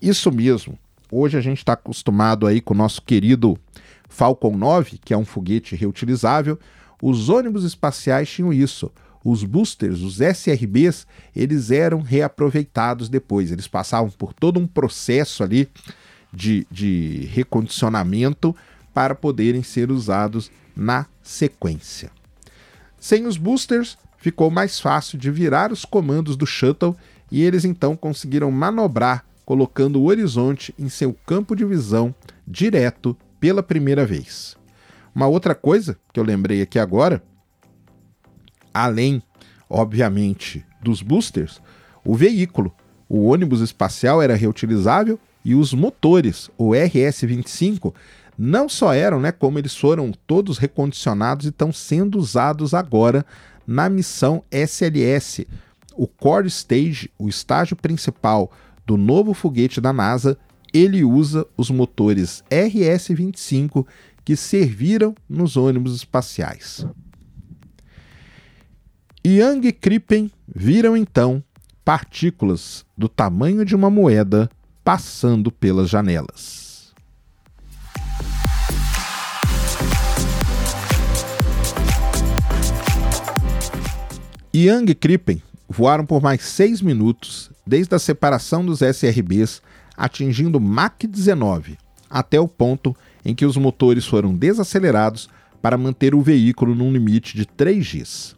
Isso 0.01 0.31
mesmo. 0.31 0.79
Hoje 1.11 1.39
a 1.39 1.41
gente 1.41 1.59
está 1.59 1.73
acostumado 1.73 2.47
aí 2.47 2.61
com 2.61 2.75
o 2.75 2.77
nosso 2.77 3.01
querido 3.03 3.59
Falcon 4.09 4.57
9, 4.57 4.99
que 5.03 5.15
é 5.15 5.17
um 5.17 5.25
foguete 5.25 5.75
reutilizável. 5.75 6.59
Os 7.03 7.31
ônibus 7.31 7.65
espaciais 7.65 8.29
tinham 8.29 8.53
isso. 8.53 8.93
Os 9.25 9.43
boosters, 9.43 10.01
os 10.01 10.21
SRBs, 10.21 11.07
eles 11.35 11.71
eram 11.71 12.01
reaproveitados 12.01 13.09
depois. 13.09 13.51
Eles 13.51 13.67
passavam 13.67 14.11
por 14.11 14.33
todo 14.33 14.61
um 14.61 14.67
processo 14.67 15.43
ali 15.43 15.69
de, 16.33 16.67
de 16.71 17.29
recondicionamento 17.33 18.55
para 18.93 19.15
poderem 19.15 19.63
ser 19.63 19.91
usados 19.91 20.51
na 20.77 21.07
sequência. 21.23 22.11
Sem 22.99 23.27
os 23.27 23.37
boosters, 23.37 23.97
ficou 24.19 24.51
mais 24.51 24.79
fácil 24.79 25.19
de 25.19 25.31
virar 25.31 25.73
os 25.73 25.85
comandos 25.85 26.37
do 26.37 26.47
shuttle 26.47 26.97
e 27.31 27.43
eles 27.43 27.65
então 27.65 27.97
conseguiram 27.97 28.51
manobrar 28.51 29.25
colocando 29.45 30.01
o 30.01 30.05
horizonte 30.05 30.75
em 30.79 30.89
seu 30.89 31.13
campo 31.27 31.57
de 31.57 31.65
visão 31.65 32.15
direto 32.47 33.17
pela 33.41 33.63
primeira 33.63 34.07
vez. 34.07 34.57
Uma 35.15 35.27
outra 35.27 35.55
coisa 35.55 35.99
que 36.13 36.21
eu 36.21 36.25
lembrei 36.25 36.63
aqui 36.63 36.79
agora, 36.79 37.23
além, 38.73 39.23
obviamente, 39.69 40.65
dos 40.81 41.03
boosters, 41.03 41.61
o 42.05 42.15
veículo. 42.15 42.73
O 43.09 43.27
ônibus 43.27 43.61
espacial 43.61 44.23
era 44.23 44.37
reutilizável 44.37 45.19
e 45.45 45.55
os 45.55 45.73
motores, 45.73 46.51
o 46.57 46.71
RS-25, 46.71 47.95
não 48.37 48.69
só 48.69 48.93
eram, 48.93 49.21
né, 49.21 49.33
como 49.33 49.59
eles 49.59 49.77
foram 49.77 50.13
todos 50.27 50.59
recondicionados 50.59 51.47
e 51.47 51.51
estão 51.51 51.73
sendo 51.73 52.19
usados 52.19 52.73
agora 52.73 53.25
na 53.67 53.89
missão 53.89 54.43
SLS. 54.51 55.47
O 55.95 56.07
Core 56.07 56.49
Stage, 56.49 57.11
o 57.19 57.29
estágio 57.29 57.77
principal 57.77 58.51
do 58.87 58.97
novo 58.97 59.35
foguete 59.35 59.81
da 59.81 59.93
NASA, 59.93 60.39
ele 60.73 61.05
usa 61.05 61.47
os 61.57 61.71
motores 61.71 62.43
RS-25 62.51 63.87
que 64.25 64.37
serviram 64.37 65.15
nos 65.29 65.57
ônibus 65.57 65.95
espaciais. 65.95 66.87
Young 69.27 69.67
e 69.67 69.73
Crippen 69.73 70.31
viram 70.47 70.97
então 70.97 71.43
partículas 71.85 72.87
do 72.97 73.09
tamanho 73.09 73.65
de 73.65 73.75
uma 73.75 73.91
moeda 73.91 74.51
passando 74.85 75.51
pelas 75.51 75.89
janelas. 75.89 76.93
Young 84.55 84.91
e 84.91 84.95
Crippen 84.95 85.43
voaram 85.69 86.05
por 86.05 86.21
mais 86.21 86.43
seis 86.43 86.83
minutos 86.83 87.51
desde 87.65 87.95
a 87.95 87.99
separação 88.01 88.67
dos 88.67 88.81
SRBs, 88.83 89.63
atingindo 89.97 90.61
Mach 90.61 91.07
19, 91.07 91.79
até 92.09 92.41
o 92.41 92.49
ponto 92.49 92.97
em 93.25 93.35
que 93.35 93.47
os 93.47 93.57
motores 93.57 94.05
foram 94.07 94.35
desacelerados 94.35 95.29
para 95.63 95.79
manter 95.79 96.15
o 96.15 96.21
veículo 96.21 96.75
num 96.75 96.93
limite 96.93 97.37
de 97.37 97.47
3 97.47 97.87
Gs. 97.87 98.37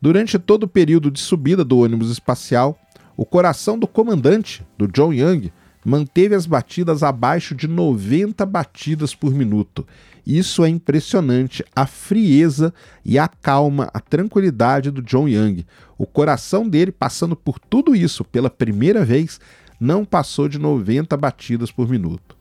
Durante 0.00 0.38
todo 0.38 0.64
o 0.64 0.68
período 0.68 1.10
de 1.10 1.18
subida 1.18 1.64
do 1.64 1.78
ônibus 1.78 2.10
espacial, 2.10 2.78
o 3.16 3.24
coração 3.24 3.78
do 3.78 3.86
comandante, 3.86 4.66
do 4.76 4.88
John 4.88 5.12
Young, 5.12 5.52
manteve 5.84 6.34
as 6.34 6.46
batidas 6.46 7.02
abaixo 7.02 7.54
de 7.54 7.68
90 7.68 8.44
batidas 8.46 9.14
por 9.14 9.32
minuto. 9.32 9.86
Isso 10.26 10.64
é 10.64 10.68
impressionante, 10.68 11.62
a 11.76 11.86
frieza 11.86 12.72
e 13.04 13.18
a 13.18 13.28
calma, 13.28 13.90
a 13.92 14.00
tranquilidade 14.00 14.90
do 14.90 15.02
John 15.02 15.28
Young. 15.28 15.66
O 15.98 16.06
coração 16.06 16.68
dele, 16.68 16.90
passando 16.90 17.36
por 17.36 17.58
tudo 17.58 17.94
isso 17.94 18.24
pela 18.24 18.48
primeira 18.48 19.04
vez, 19.04 19.38
não 19.78 20.04
passou 20.04 20.48
de 20.48 20.58
90 20.58 21.14
batidas 21.16 21.70
por 21.70 21.88
minuto. 21.88 22.36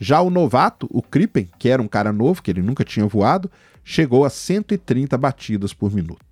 Já 0.00 0.20
o 0.20 0.30
novato, 0.30 0.88
o 0.90 1.02
Crippen, 1.02 1.48
que 1.58 1.68
era 1.68 1.80
um 1.80 1.88
cara 1.88 2.12
novo, 2.12 2.42
que 2.42 2.50
ele 2.50 2.62
nunca 2.62 2.84
tinha 2.84 3.06
voado, 3.06 3.50
chegou 3.84 4.24
a 4.24 4.30
130 4.30 5.16
batidas 5.16 5.72
por 5.72 5.92
minuto. 5.92 6.27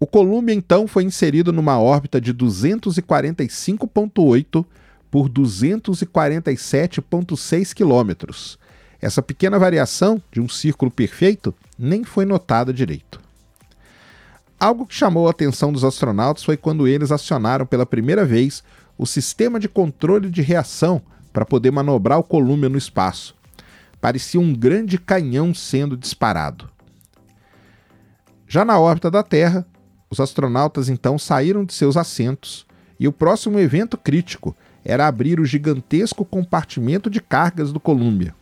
O 0.00 0.06
Columbia 0.06 0.54
então 0.54 0.86
foi 0.86 1.04
inserido 1.04 1.52
numa 1.52 1.78
órbita 1.78 2.18
de 2.20 2.34
245,8 2.34 4.64
por 5.10 5.28
247,6 5.28 7.72
quilômetros. 7.72 8.58
Essa 9.00 9.22
pequena 9.22 9.58
variação 9.58 10.20
de 10.32 10.40
um 10.40 10.48
círculo 10.48 10.90
perfeito 10.90 11.54
nem 11.78 12.02
foi 12.02 12.24
notada 12.24 12.72
direito. 12.72 13.20
Algo 14.58 14.86
que 14.86 14.94
chamou 14.94 15.28
a 15.28 15.30
atenção 15.30 15.72
dos 15.72 15.84
astronautas 15.84 16.42
foi 16.42 16.56
quando 16.56 16.88
eles 16.88 17.12
acionaram 17.12 17.66
pela 17.66 17.84
primeira 17.84 18.24
vez 18.24 18.64
o 18.96 19.06
sistema 19.06 19.60
de 19.60 19.68
controle 19.68 20.30
de 20.30 20.42
reação 20.42 21.02
para 21.32 21.44
poder 21.44 21.70
manobrar 21.70 22.18
o 22.18 22.24
Columbia 22.24 22.68
no 22.68 22.78
espaço. 22.78 23.34
Parecia 24.00 24.40
um 24.40 24.54
grande 24.54 24.98
canhão 24.98 25.52
sendo 25.52 25.96
disparado. 25.96 26.70
Já 28.46 28.64
na 28.64 28.78
órbita 28.78 29.10
da 29.10 29.22
Terra, 29.22 29.66
os 30.14 30.20
astronautas 30.20 30.88
então 30.88 31.18
saíram 31.18 31.64
de 31.64 31.74
seus 31.74 31.96
assentos 31.96 32.64
e 32.98 33.08
o 33.08 33.12
próximo 33.12 33.58
evento 33.58 33.98
crítico 33.98 34.56
era 34.84 35.08
abrir 35.08 35.40
o 35.40 35.44
gigantesco 35.44 36.24
compartimento 36.24 37.10
de 37.10 37.20
cargas 37.20 37.72
do 37.72 37.80
Columbia. 37.80 38.34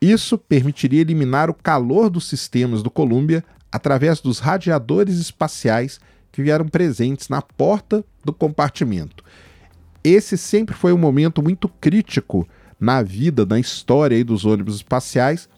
Isso 0.00 0.36
permitiria 0.36 1.00
eliminar 1.00 1.48
o 1.48 1.54
calor 1.54 2.10
dos 2.10 2.28
sistemas 2.28 2.82
do 2.82 2.90
Columbia 2.90 3.42
através 3.72 4.20
dos 4.20 4.40
radiadores 4.40 5.18
espaciais 5.18 5.98
que 6.30 6.42
vieram 6.42 6.68
presentes 6.68 7.30
na 7.30 7.40
porta 7.40 8.04
do 8.22 8.32
compartimento. 8.32 9.24
Esse 10.04 10.36
sempre 10.36 10.74
foi 10.74 10.92
um 10.92 10.98
momento 10.98 11.42
muito 11.42 11.66
crítico 11.66 12.46
na 12.78 13.02
vida, 13.02 13.46
na 13.46 13.58
história 13.58 14.22
dos 14.22 14.44
ônibus 14.44 14.76
espaciais. 14.76 15.48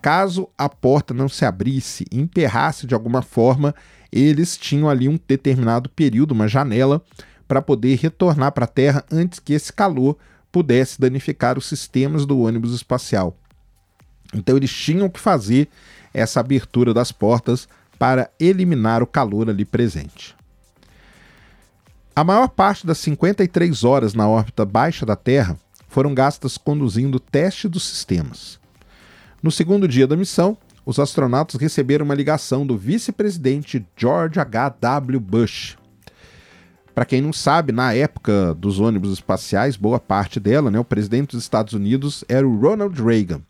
Caso 0.00 0.48
a 0.56 0.68
porta 0.68 1.12
não 1.12 1.28
se 1.28 1.44
abrisse, 1.44 2.06
emperrasse 2.10 2.86
de 2.86 2.94
alguma 2.94 3.22
forma, 3.22 3.74
eles 4.22 4.56
tinham 4.56 4.88
ali 4.88 5.08
um 5.08 5.18
determinado 5.28 5.88
período, 5.88 6.32
uma 6.32 6.48
janela, 6.48 7.02
para 7.46 7.62
poder 7.62 7.96
retornar 7.98 8.52
para 8.52 8.64
a 8.64 8.68
Terra 8.68 9.04
antes 9.10 9.38
que 9.38 9.52
esse 9.52 9.72
calor 9.72 10.16
pudesse 10.50 11.00
danificar 11.00 11.58
os 11.58 11.66
sistemas 11.66 12.24
do 12.24 12.40
ônibus 12.40 12.74
espacial. 12.74 13.36
Então 14.34 14.56
eles 14.56 14.72
tinham 14.72 15.08
que 15.08 15.20
fazer 15.20 15.68
essa 16.12 16.40
abertura 16.40 16.94
das 16.94 17.12
portas 17.12 17.68
para 17.98 18.30
eliminar 18.40 19.02
o 19.02 19.06
calor 19.06 19.48
ali 19.48 19.64
presente. 19.64 20.34
A 22.14 22.24
maior 22.24 22.48
parte 22.48 22.86
das 22.86 22.98
53 22.98 23.84
horas 23.84 24.14
na 24.14 24.26
órbita 24.26 24.64
baixa 24.64 25.04
da 25.04 25.14
Terra 25.14 25.58
foram 25.88 26.14
gastas 26.14 26.56
conduzindo 26.56 27.16
o 27.16 27.20
teste 27.20 27.68
dos 27.68 27.84
sistemas. 27.84 28.58
No 29.42 29.50
segundo 29.50 29.86
dia 29.86 30.06
da 30.06 30.16
missão, 30.16 30.56
os 30.86 30.98
astronautas 30.98 31.60
receberam 31.60 32.04
uma 32.04 32.14
ligação 32.14 32.66
do 32.66 32.78
vice-presidente 32.78 33.84
George 33.96 34.40
H.W. 34.40 35.20
Bush, 35.20 35.76
para 36.96 37.04
quem 37.04 37.20
não 37.20 37.30
sabe, 37.30 37.72
na 37.72 37.92
época 37.92 38.54
dos 38.54 38.80
ônibus 38.80 39.12
espaciais, 39.12 39.76
boa 39.76 40.00
parte 40.00 40.40
dela, 40.40 40.70
né, 40.70 40.78
o 40.78 40.84
presidente 40.84 41.32
dos 41.32 41.42
Estados 41.42 41.74
Unidos 41.74 42.24
era 42.26 42.48
o 42.48 42.58
Ronald 42.58 42.98
Reagan. 43.02 43.42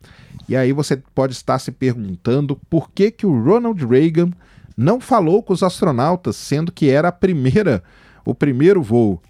E 0.49 0.57
aí 0.57 0.73
você 0.73 0.97
pode 1.15 1.33
estar 1.33 1.61
se 1.61 1.71
perguntando 1.71 2.59
por 2.69 2.91
que, 2.91 3.09
que 3.09 3.25
o 3.25 3.45
Ronald 3.45 3.87
Reagan 3.87 4.31
não 4.77 5.01
falou 5.01 5.45
com 5.45 5.53
os 5.53 5.63
astronautas, 5.63 6.35
sendo 6.35 6.73
que 6.73 6.91
era 6.91 7.07
a 7.07 7.13
primeira, 7.13 7.85
o 8.25 8.35
primeiro 8.35 8.83
voo. 8.83 9.23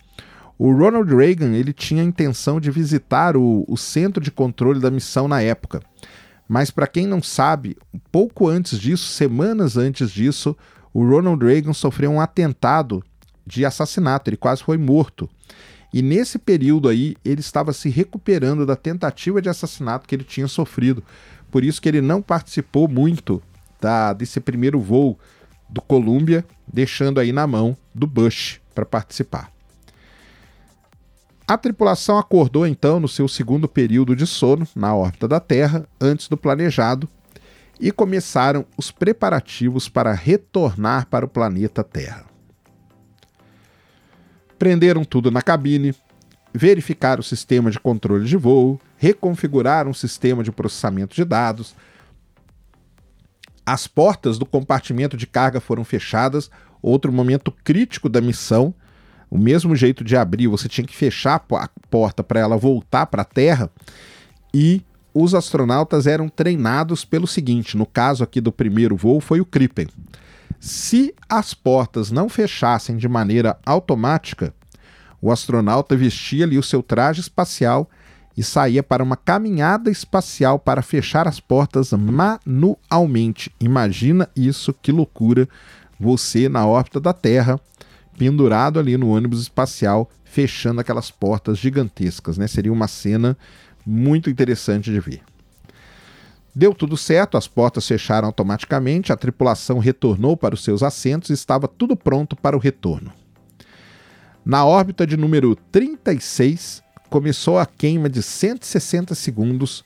O 0.58 0.72
Ronald 0.72 1.14
Reagan 1.14 1.52
ele 1.52 1.74
tinha 1.74 2.02
a 2.02 2.06
intenção 2.06 2.58
de 2.58 2.70
visitar 2.70 3.36
o, 3.36 3.66
o 3.68 3.76
centro 3.76 4.24
de 4.24 4.30
controle 4.30 4.80
da 4.80 4.90
missão 4.90 5.28
na 5.28 5.42
época. 5.42 5.82
Mas 6.48 6.70
para 6.70 6.86
quem 6.86 7.06
não 7.06 7.22
sabe, 7.22 7.76
pouco 8.12 8.48
antes 8.48 8.78
disso, 8.78 9.08
semanas 9.08 9.76
antes 9.76 10.10
disso, 10.10 10.56
o 10.92 11.04
Ronald 11.04 11.44
Reagan 11.44 11.72
sofreu 11.72 12.10
um 12.10 12.20
atentado 12.20 13.02
de 13.46 13.64
assassinato, 13.64 14.30
ele 14.30 14.36
quase 14.36 14.62
foi 14.62 14.78
morto. 14.78 15.28
E 15.92 16.02
nesse 16.02 16.38
período 16.38 16.88
aí, 16.88 17.16
ele 17.24 17.40
estava 17.40 17.72
se 17.72 17.88
recuperando 17.88 18.66
da 18.66 18.76
tentativa 18.76 19.40
de 19.40 19.48
assassinato 19.48 20.06
que 20.06 20.14
ele 20.14 20.24
tinha 20.24 20.48
sofrido. 20.48 21.02
Por 21.50 21.64
isso 21.64 21.80
que 21.80 21.88
ele 21.88 22.00
não 22.00 22.20
participou 22.20 22.88
muito 22.88 23.42
da, 23.80 24.12
desse 24.12 24.40
primeiro 24.40 24.80
voo 24.80 25.18
do 25.68 25.80
Columbia, 25.80 26.44
deixando 26.66 27.18
aí 27.18 27.32
na 27.32 27.46
mão 27.46 27.76
do 27.94 28.06
Bush 28.06 28.60
para 28.74 28.84
participar. 28.84 29.55
A 31.48 31.56
tripulação 31.56 32.18
acordou 32.18 32.66
então 32.66 32.98
no 32.98 33.06
seu 33.06 33.28
segundo 33.28 33.68
período 33.68 34.16
de 34.16 34.26
sono 34.26 34.66
na 34.74 34.94
órbita 34.94 35.28
da 35.28 35.38
Terra, 35.38 35.86
antes 36.00 36.26
do 36.26 36.36
planejado, 36.36 37.08
e 37.78 37.92
começaram 37.92 38.64
os 38.76 38.90
preparativos 38.90 39.88
para 39.88 40.12
retornar 40.12 41.06
para 41.06 41.24
o 41.24 41.28
planeta 41.28 41.84
Terra. 41.84 42.26
Prenderam 44.58 45.04
tudo 45.04 45.30
na 45.30 45.40
cabine, 45.40 45.94
verificaram 46.52 47.20
o 47.20 47.24
sistema 47.24 47.70
de 47.70 47.78
controle 47.78 48.24
de 48.24 48.36
voo, 48.36 48.80
reconfiguraram 48.96 49.90
o 49.90 49.94
sistema 49.94 50.42
de 50.42 50.50
processamento 50.50 51.14
de 51.14 51.24
dados. 51.24 51.76
As 53.64 53.86
portas 53.86 54.36
do 54.36 54.46
compartimento 54.46 55.16
de 55.16 55.26
carga 55.28 55.60
foram 55.60 55.84
fechadas, 55.84 56.50
outro 56.82 57.12
momento 57.12 57.52
crítico 57.52 58.08
da 58.08 58.20
missão. 58.20 58.74
O 59.30 59.38
mesmo 59.38 59.74
jeito 59.74 60.04
de 60.04 60.16
abrir, 60.16 60.46
você 60.46 60.68
tinha 60.68 60.86
que 60.86 60.96
fechar 60.96 61.34
a 61.34 61.68
porta 61.90 62.22
para 62.22 62.40
ela 62.40 62.56
voltar 62.56 63.06
para 63.06 63.22
a 63.22 63.24
Terra. 63.24 63.70
E 64.54 64.82
os 65.12 65.34
astronautas 65.34 66.06
eram 66.06 66.28
treinados 66.28 67.04
pelo 67.04 67.26
seguinte: 67.26 67.76
no 67.76 67.86
caso 67.86 68.22
aqui 68.22 68.40
do 68.40 68.52
primeiro 68.52 68.96
voo, 68.96 69.20
foi 69.20 69.40
o 69.40 69.46
Crippen. 69.46 69.88
Se 70.60 71.14
as 71.28 71.54
portas 71.54 72.10
não 72.10 72.28
fechassem 72.28 72.96
de 72.96 73.08
maneira 73.08 73.58
automática, 73.64 74.54
o 75.20 75.30
astronauta 75.30 75.96
vestia 75.96 76.44
ali 76.44 76.58
o 76.58 76.62
seu 76.62 76.82
traje 76.82 77.20
espacial 77.20 77.90
e 78.36 78.42
saía 78.42 78.82
para 78.82 79.02
uma 79.02 79.16
caminhada 79.16 79.90
espacial 79.90 80.58
para 80.58 80.82
fechar 80.82 81.26
as 81.26 81.40
portas 81.40 81.92
manualmente. 81.92 83.50
Imagina 83.58 84.28
isso, 84.36 84.74
que 84.74 84.92
loucura! 84.92 85.48
Você 85.98 86.46
na 86.46 86.66
órbita 86.66 87.00
da 87.00 87.14
Terra, 87.14 87.58
pendurado 88.18 88.78
ali 88.78 88.96
no 88.96 89.10
ônibus 89.10 89.40
espacial, 89.40 90.10
fechando 90.24 90.80
aquelas 90.80 91.10
portas 91.10 91.58
gigantescas, 91.58 92.38
né? 92.38 92.46
Seria 92.46 92.72
uma 92.72 92.88
cena 92.88 93.36
muito 93.86 94.28
interessante 94.28 94.90
de 94.90 95.00
ver. 95.00 95.22
Deu 96.54 96.74
tudo 96.74 96.96
certo, 96.96 97.36
as 97.36 97.46
portas 97.46 97.86
fecharam 97.86 98.28
automaticamente, 98.28 99.12
a 99.12 99.16
tripulação 99.16 99.78
retornou 99.78 100.36
para 100.36 100.54
os 100.54 100.64
seus 100.64 100.82
assentos 100.82 101.28
e 101.28 101.34
estava 101.34 101.68
tudo 101.68 101.94
pronto 101.94 102.34
para 102.34 102.56
o 102.56 102.60
retorno. 102.60 103.12
Na 104.44 104.64
órbita 104.64 105.06
de 105.06 105.16
número 105.16 105.54
36, 105.70 106.82
começou 107.10 107.58
a 107.58 107.66
queima 107.66 108.08
de 108.08 108.22
160 108.22 109.14
segundos 109.14 109.84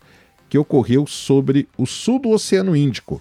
que 0.48 0.58
ocorreu 0.58 1.06
sobre 1.06 1.68
o 1.76 1.86
sul 1.86 2.20
do 2.20 2.30
Oceano 2.30 2.76
Índico. 2.76 3.20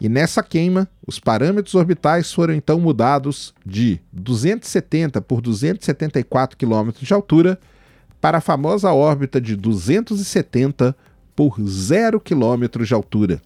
E 0.00 0.08
nessa 0.08 0.42
queima, 0.42 0.88
os 1.06 1.18
parâmetros 1.18 1.74
orbitais 1.74 2.32
foram 2.32 2.54
então 2.54 2.78
mudados 2.78 3.52
de 3.66 4.00
270 4.12 5.20
por 5.20 5.40
274 5.40 6.56
km 6.56 6.90
de 6.92 7.12
altura 7.12 7.58
para 8.20 8.38
a 8.38 8.40
famosa 8.40 8.92
órbita 8.92 9.40
de 9.40 9.56
270 9.56 10.94
por 11.34 11.60
zero 11.62 12.20
quilômetros 12.20 12.88
de 12.88 12.94
altura, 12.94 13.40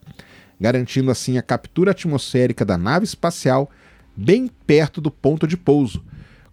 garantindo 0.61 1.11
assim 1.11 1.39
a 1.39 1.43
captura 1.43 1.91
atmosférica 1.91 2.65
da 2.65 2.77
nave 2.77 3.05
espacial 3.05 3.71
bem 4.15 4.51
perto 4.67 5.01
do 5.01 5.11
ponto 5.11 5.47
de 5.47 5.57
pouso, 5.57 6.05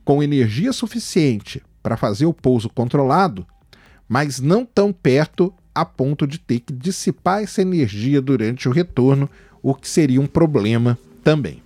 com 0.06 0.24
energia 0.24 0.72
suficiente 0.72 1.62
para 1.84 1.98
fazer 1.98 2.26
o 2.26 2.34
pouso 2.34 2.70
controlado, 2.70 3.46
mas 4.08 4.40
não 4.40 4.66
tão 4.66 4.92
perto 4.92 5.54
a 5.74 5.86
ponto 5.86 6.26
de 6.26 6.40
ter 6.40 6.60
que 6.60 6.74
dissipar 6.74 7.44
essa 7.44 7.62
energia 7.62 8.22
durante 8.22 8.68
o 8.68 8.72
retorno, 8.72 9.30
o 9.62 9.74
que 9.74 9.88
seria 9.88 10.22
um 10.22 10.28
problema 10.28 10.98
também. 11.24 11.62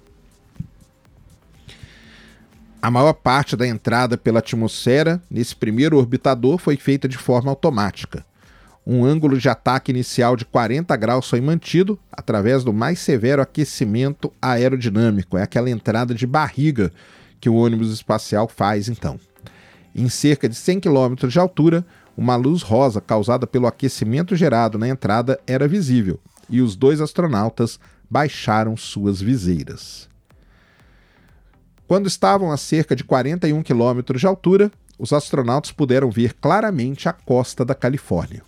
A 2.83 2.91
maior 2.91 3.13
parte 3.13 3.55
da 3.55 3.65
entrada 3.65 4.17
pela 4.17 4.39
atmosfera 4.39 5.21
nesse 5.31 5.55
primeiro 5.55 5.97
orbitador 5.97 6.57
foi 6.57 6.75
feita 6.75 7.07
de 7.07 7.17
forma 7.17 7.49
automática, 7.49 8.25
Um 8.85 9.05
ângulo 9.05 9.37
de 9.37 9.47
ataque 9.47 9.89
inicial 9.89 10.35
de 10.35 10.43
40 10.43 10.93
graus 10.97 11.29
foi 11.29 11.39
mantido 11.39 11.97
através 12.11 12.65
do 12.65 12.73
mais 12.73 12.99
severo 12.99 13.41
aquecimento 13.41 14.33
aerodinâmico, 14.41 15.37
é 15.37 15.43
aquela 15.43 15.69
entrada 15.69 16.13
de 16.13 16.27
barriga 16.27 16.91
que 17.39 17.47
o 17.47 17.55
ônibus 17.55 17.93
espacial 17.93 18.49
faz 18.49 18.89
então. 18.89 19.17
Em 19.95 20.09
cerca 20.09 20.49
de 20.49 20.55
100 20.55 20.81
km 20.81 21.27
de 21.29 21.39
altura, 21.39 21.85
uma 22.17 22.35
luz 22.35 22.61
rosa 22.61 22.99
causada 22.99 23.47
pelo 23.47 23.67
aquecimento 23.67 24.35
gerado 24.35 24.77
na 24.77 24.89
entrada 24.89 25.39
era 25.47 25.69
visível, 25.69 26.19
e 26.49 26.61
os 26.61 26.75
dois 26.75 27.01
astronautas 27.01 27.79
baixaram 28.09 28.77
suas 28.77 29.21
viseiras. 29.21 30.09
Quando 31.87 32.07
estavam 32.07 32.51
a 32.51 32.57
cerca 32.57 32.95
de 32.95 33.03
41 33.03 33.61
km 33.61 34.15
de 34.15 34.25
altura, 34.25 34.71
os 34.97 35.11
astronautas 35.11 35.71
puderam 35.71 36.09
ver 36.09 36.33
claramente 36.33 37.09
a 37.09 37.13
costa 37.13 37.65
da 37.65 37.75
Califórnia. 37.75 38.43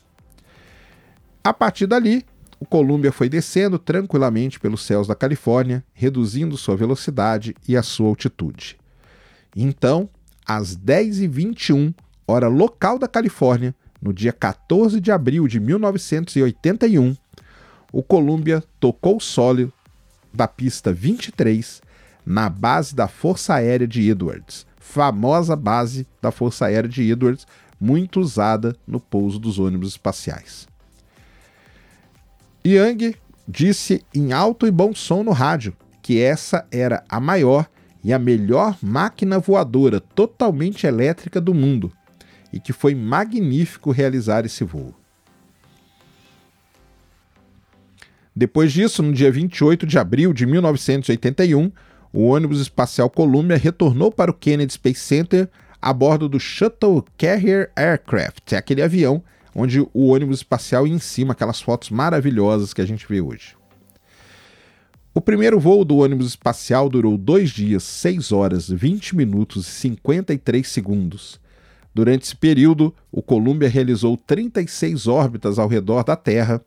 A 1.44 1.54
partir 1.54 1.86
dali, 1.86 2.26
o 2.60 2.66
Columbia 2.66 3.12
foi 3.12 3.30
descendo 3.30 3.78
tranquilamente 3.78 4.60
pelos 4.60 4.84
céus 4.84 5.08
da 5.08 5.16
Califórnia, 5.16 5.84
reduzindo 5.94 6.58
sua 6.58 6.76
velocidade 6.76 7.56
e 7.68 7.76
a 7.76 7.84
sua 7.84 8.08
altitude. 8.08 8.78
Então, 9.56 10.10
às 10.46 10.76
10h21, 10.76 11.94
hora 12.28 12.48
local 12.48 12.98
da 12.98 13.08
Califórnia, 13.08 13.76
no 14.02 14.14
dia 14.14 14.32
14 14.32 15.00
de 15.00 15.12
abril 15.12 15.48
de 15.48 15.60
1981, 15.60 17.16
o 17.96 18.04
Columbia 18.04 18.62
tocou 18.78 19.16
o 19.16 19.22
solo 19.22 19.72
da 20.34 20.50
pista 20.50 20.92
23 20.92 21.82
na 22.26 22.50
base 22.50 22.94
da 22.94 23.08
Força 23.08 23.54
Aérea 23.54 23.88
de 23.88 24.10
Edwards, 24.10 24.68
famosa 24.78 25.56
base 25.56 26.06
da 26.22 26.30
Força 26.30 26.66
Aérea 26.66 26.90
de 26.90 27.10
Edwards, 27.10 27.48
muito 27.80 28.20
usada 28.20 28.76
no 28.86 29.00
pouso 29.00 29.40
dos 29.40 29.60
ônibus 29.60 29.92
espaciais. 29.92 30.68
Young 32.68 33.16
disse 33.48 34.04
em 34.14 34.34
alto 34.34 34.68
e 34.68 34.72
bom 34.72 34.94
som 34.94 35.24
no 35.24 35.32
rádio 35.32 35.74
que 36.02 36.20
essa 36.20 36.68
era 36.70 37.02
a 37.08 37.22
maior 37.22 37.66
e 38.04 38.12
a 38.12 38.20
melhor 38.20 38.78
máquina 38.82 39.40
voadora 39.40 40.02
totalmente 40.02 40.86
elétrica 40.86 41.40
do 41.40 41.54
mundo 41.54 41.94
e 42.52 42.60
que 42.60 42.74
foi 42.74 42.94
magnífico 42.94 43.90
realizar 43.90 44.46
esse 44.46 44.66
voo. 44.66 44.94
Depois 48.36 48.74
disso, 48.74 49.02
no 49.02 49.14
dia 49.14 49.32
28 49.32 49.88
de 49.88 49.98
abril 49.98 50.34
de 50.34 50.46
1981, 50.46 51.72
o 52.12 52.26
ônibus 52.26 52.60
espacial 52.60 53.10
Columbia 53.10 53.56
retornou 53.56 54.12
para 54.12 54.30
o 54.30 54.34
Kennedy 54.34 54.74
Space 54.74 55.00
Center 55.00 55.50
a 55.82 55.94
bordo 55.94 56.28
do 56.28 56.40
Shuttle 56.40 57.06
Carrier 57.18 57.72
Aircraft, 57.76 58.54
é 58.54 58.58
aquele 58.58 58.82
avião 58.82 59.24
onde 59.56 59.80
o 59.80 60.08
ônibus 60.08 60.40
espacial 60.40 60.86
ia 60.86 60.94
em 60.94 61.00
cima, 61.00 61.32
aquelas 61.32 61.62
fotos 61.62 61.90
maravilhosas 61.90 62.74
que 62.74 62.82
a 62.82 62.86
gente 62.86 63.08
vê 63.08 63.22
hoje. 63.22 63.56
O 65.14 65.22
primeiro 65.22 65.58
voo 65.58 65.86
do 65.86 66.00
ônibus 66.00 66.28
espacial 66.28 66.90
durou 66.90 67.18
2 67.18 67.50
dias, 67.52 67.84
6 67.84 68.34
horas, 68.34 68.68
20 68.68 69.16
minutos 69.16 69.66
e 69.66 69.72
53 69.72 70.68
segundos. 70.68 71.40
Durante 71.94 72.24
esse 72.24 72.36
período, 72.36 72.94
o 73.10 73.22
Columbia 73.22 73.70
realizou 73.70 74.18
36 74.18 75.08
órbitas 75.08 75.58
ao 75.58 75.70
redor 75.70 76.04
da 76.04 76.18
Terra 76.18 76.62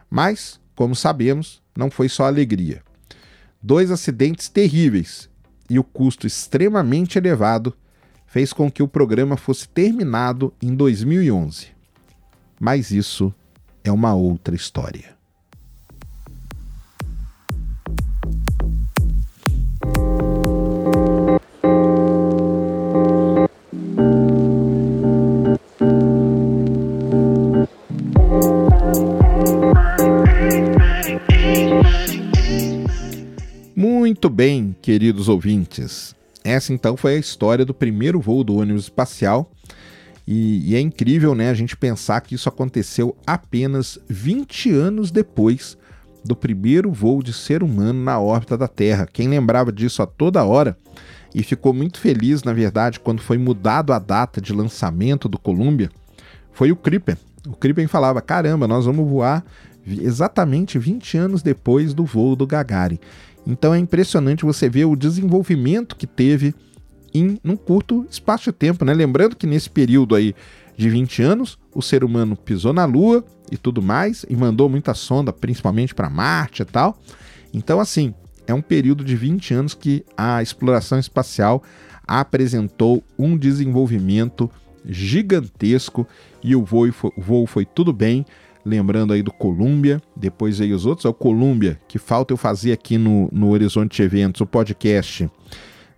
Mas, 0.10 0.60
como 0.78 0.96
sabemos, 0.96 1.60
não 1.76 1.90
foi 1.90 2.08
só 2.08 2.26
alegria. 2.26 2.84
Dois 3.60 3.90
acidentes 3.90 4.48
terríveis 4.48 5.28
e 5.68 5.80
o 5.80 5.84
custo 5.84 6.28
extremamente 6.28 7.18
elevado 7.18 7.76
fez 8.28 8.54
com 8.54 8.72
que 8.72 8.84
o 8.84 8.88
programa 8.88 9.36
fosse 9.36 9.68
terminado 9.68 10.54
em 10.62 10.76
2011. 10.76 11.70
Mas 12.60 12.92
isso 12.92 13.34
é 13.84 13.92
uma 13.92 14.14
outra 14.14 14.56
história. 14.56 15.17
Muito 34.18 34.32
bem, 34.32 34.76
queridos 34.82 35.30
ouvintes. 35.30 36.16
Essa 36.44 36.74
então 36.74 36.98
foi 36.98 37.14
a 37.14 37.20
história 37.20 37.64
do 37.64 37.72
primeiro 37.72 38.20
voo 38.20 38.44
do 38.44 38.56
ônibus 38.56 38.86
espacial. 38.86 39.52
E, 40.26 40.72
e, 40.72 40.76
é 40.76 40.80
incrível 40.80 41.36
né, 41.36 41.52
a 41.52 41.54
gente 41.54 41.78
pensar 41.78 42.22
que 42.22 42.34
isso 42.34 42.50
aconteceu 42.50 43.16
apenas 43.28 44.00
20 44.10 44.72
anos 44.72 45.12
depois 45.12 45.78
do 46.26 46.36
primeiro 46.36 46.92
voo 46.92 47.22
de 47.22 47.32
ser 47.32 47.62
humano 47.62 48.04
na 48.04 48.20
órbita 48.20 48.58
da 48.58 48.68
Terra. 48.68 49.06
Quem 49.06 49.28
lembrava 49.28 49.72
disso 49.72 50.02
a 50.02 50.08
toda 50.08 50.44
hora 50.44 50.76
e 51.36 51.44
ficou 51.44 51.72
muito 51.72 52.00
feliz, 52.00 52.42
na 52.42 52.54
verdade, 52.54 53.00
quando 53.00 53.22
foi 53.22 53.38
mudado 53.38 53.94
a 53.94 54.00
data 54.00 54.42
de 54.42 54.52
lançamento 54.52 55.30
do 55.30 55.38
Columbia, 55.38 55.92
foi 56.52 56.72
o 56.72 56.76
Crippen. 56.76 57.18
O 57.46 57.56
Crippen 57.56 57.86
falava: 57.86 58.20
caramba, 58.20 58.68
nós 58.68 58.84
vamos 58.84 59.08
voar 59.08 59.46
exatamente 59.86 60.80
20 60.80 61.18
anos 61.18 61.44
depois 61.44 61.94
do 61.94 62.04
voo 62.04 62.36
do 62.36 62.48
Gagarin. 62.48 63.00
Então 63.48 63.74
é 63.74 63.80
impressionante 63.80 64.44
você 64.44 64.68
ver 64.70 64.86
o 64.86 64.96
desenvolvimento 64.96 65.96
que 65.96 66.06
teve 66.06 66.54
em 67.14 67.40
um 67.46 67.56
curto 67.56 68.06
espaço 68.10 68.52
de 68.52 68.52
tempo, 68.52 68.84
né? 68.84 68.94
Lembrando 68.94 69.38
que 69.38 69.48
nesse 69.48 69.70
período 69.70 70.14
aí 70.14 70.36
de 70.76 70.90
20 70.90 71.24
anos, 71.24 71.58
o 71.74 71.82
ser 71.82 72.04
humano 72.04 72.36
pisou 72.36 72.74
na 72.74 72.84
Lua 72.84 73.24
e 73.50 73.58
tudo 73.58 73.82
mais, 73.82 74.26
e 74.30 74.36
mandou 74.36 74.68
muita 74.68 74.94
sonda, 74.94 75.32
principalmente 75.32 75.96
para 75.96 76.10
Marte 76.10 76.62
e 76.62 76.66
tal. 76.66 77.00
Então, 77.54 77.80
assim, 77.80 78.14
é 78.46 78.54
um 78.54 78.62
período 78.62 79.04
de 79.04 79.16
20 79.16 79.54
anos 79.54 79.74
que 79.74 80.04
a 80.16 80.44
exploração 80.44 81.00
espacial 81.00 81.64
apresentou 82.06 83.02
um 83.18 83.38
desenvolvimento 83.38 84.52
gigantesco 84.86 86.06
e 86.44 86.56
o 86.56 86.64
voo 86.64 86.92
foi, 86.92 87.12
o 87.18 87.22
voo 87.22 87.48
foi 87.48 87.66
tudo 87.66 87.92
bem 87.92 88.26
lembrando 88.68 89.14
aí 89.14 89.24
do 89.24 89.32
Columbia, 89.32 90.02
depois 90.16 90.60
aí 90.60 90.74
os 90.74 90.86
outros, 90.86 91.06
é 91.06 91.10
o 91.10 91.14
Columbia, 91.14 91.80
que 91.88 91.98
falta 91.98 92.34
eu 92.34 92.38
fazer 92.38 92.74
aqui 92.74 92.98
no, 92.98 93.30
no 93.32 93.50
Horizonte 93.50 94.02
Eventos, 94.02 94.42
o 94.42 94.46
podcast 94.46 95.30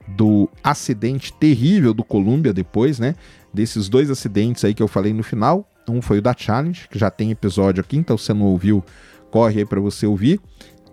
do 0.08 0.50
acidente 0.64 1.34
terrível 1.34 1.94
do 1.94 2.04
Columbia 2.04 2.54
depois, 2.54 3.00
né? 3.00 3.16
Desses 3.54 3.90
dois 3.90 4.10
acidentes 4.10 4.64
aí 4.64 4.74
que 4.74 4.82
eu 4.82 4.88
falei 4.88 5.14
no 5.14 5.24
final. 5.24 5.68
Um 5.88 6.02
foi 6.02 6.20
o 6.20 6.22
da 6.22 6.36
Challenge, 6.38 6.88
que 6.88 7.00
já 7.00 7.10
tem 7.10 7.32
episódio 7.32 7.82
aqui, 7.82 7.98
então 7.98 8.16
se 8.16 8.26
você 8.26 8.34
não 8.34 8.46
ouviu, 8.46 8.84
corre 9.32 9.60
aí 9.60 9.66
para 9.66 9.80
você 9.80 10.06
ouvir. 10.06 10.40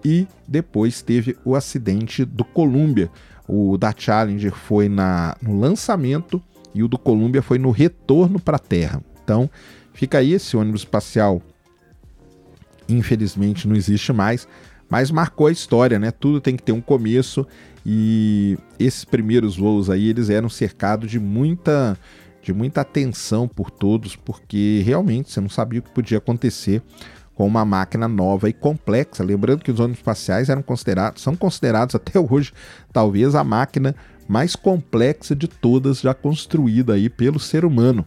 E 0.03 0.27
depois 0.49 1.03
teve 1.03 1.37
o 1.45 1.55
acidente 1.55 2.25
do 2.25 2.45
Columbia. 2.45 3.11
O 3.47 3.77
da 3.77 3.95
Challenger 3.97 4.53
foi 4.53 4.89
na, 4.89 5.37
no 5.43 5.59
lançamento 5.59 6.43
e 6.75 6.83
o 6.83 6.89
do 6.89 6.99
Columbia 6.99 7.43
foi 7.43 7.59
no 7.59 7.71
retorno 7.71 8.41
para 8.41 8.57
a 8.57 8.61
Terra. 8.61 9.03
Então, 9.23 9.51
fica 9.93 10.19
aí 10.19 10.33
esse 10.33 10.57
ônibus 10.57 10.83
espacial 10.83 11.43
infelizmente 12.89 13.67
não 13.69 13.77
existe 13.77 14.13
mais, 14.13 14.47
mas 14.89 15.11
marcou 15.11 15.47
a 15.47 15.53
história, 15.53 15.99
né? 15.99 16.11
Tudo 16.11 16.41
tem 16.41 16.57
que 16.57 16.63
ter 16.63 16.73
um 16.73 16.81
começo 16.81 17.47
e 17.85 18.57
esses 18.79 19.05
primeiros 19.05 19.57
voos 19.57 19.91
aí 19.91 20.09
eles 20.09 20.31
eram 20.31 20.49
cercados 20.49 21.11
de 21.11 21.19
muita 21.19 21.99
de 22.43 22.53
muita 22.53 22.83
atenção 22.83 23.49
por 23.49 23.73
todos, 23.73 24.15
porque 24.15 24.81
realmente 24.85 25.33
você 25.33 25.41
não 25.41 25.49
sabia 25.49 25.81
o 25.81 25.83
que 25.83 25.91
podia 25.91 26.19
acontecer 26.19 26.81
com 27.35 27.45
uma 27.45 27.65
máquina 27.65 28.07
nova 28.07 28.49
e 28.49 28.53
complexa. 28.53 29.25
Lembrando 29.25 29.65
que 29.65 29.71
os 29.73 29.81
ônibus 29.81 29.99
espaciais 29.99 30.49
eram 30.49 30.63
considerados, 30.63 31.23
são 31.23 31.35
considerados 31.35 31.95
até 31.97 32.21
hoje, 32.21 32.53
talvez 32.93 33.35
a 33.35 33.43
máquina 33.43 33.97
mais 34.29 34.55
complexa 34.55 35.35
de 35.35 35.49
todas 35.49 36.01
já 36.01 36.15
construída 36.15 36.95
aí 36.95 37.09
pelo 37.09 37.41
ser 37.41 37.65
humano 37.65 38.07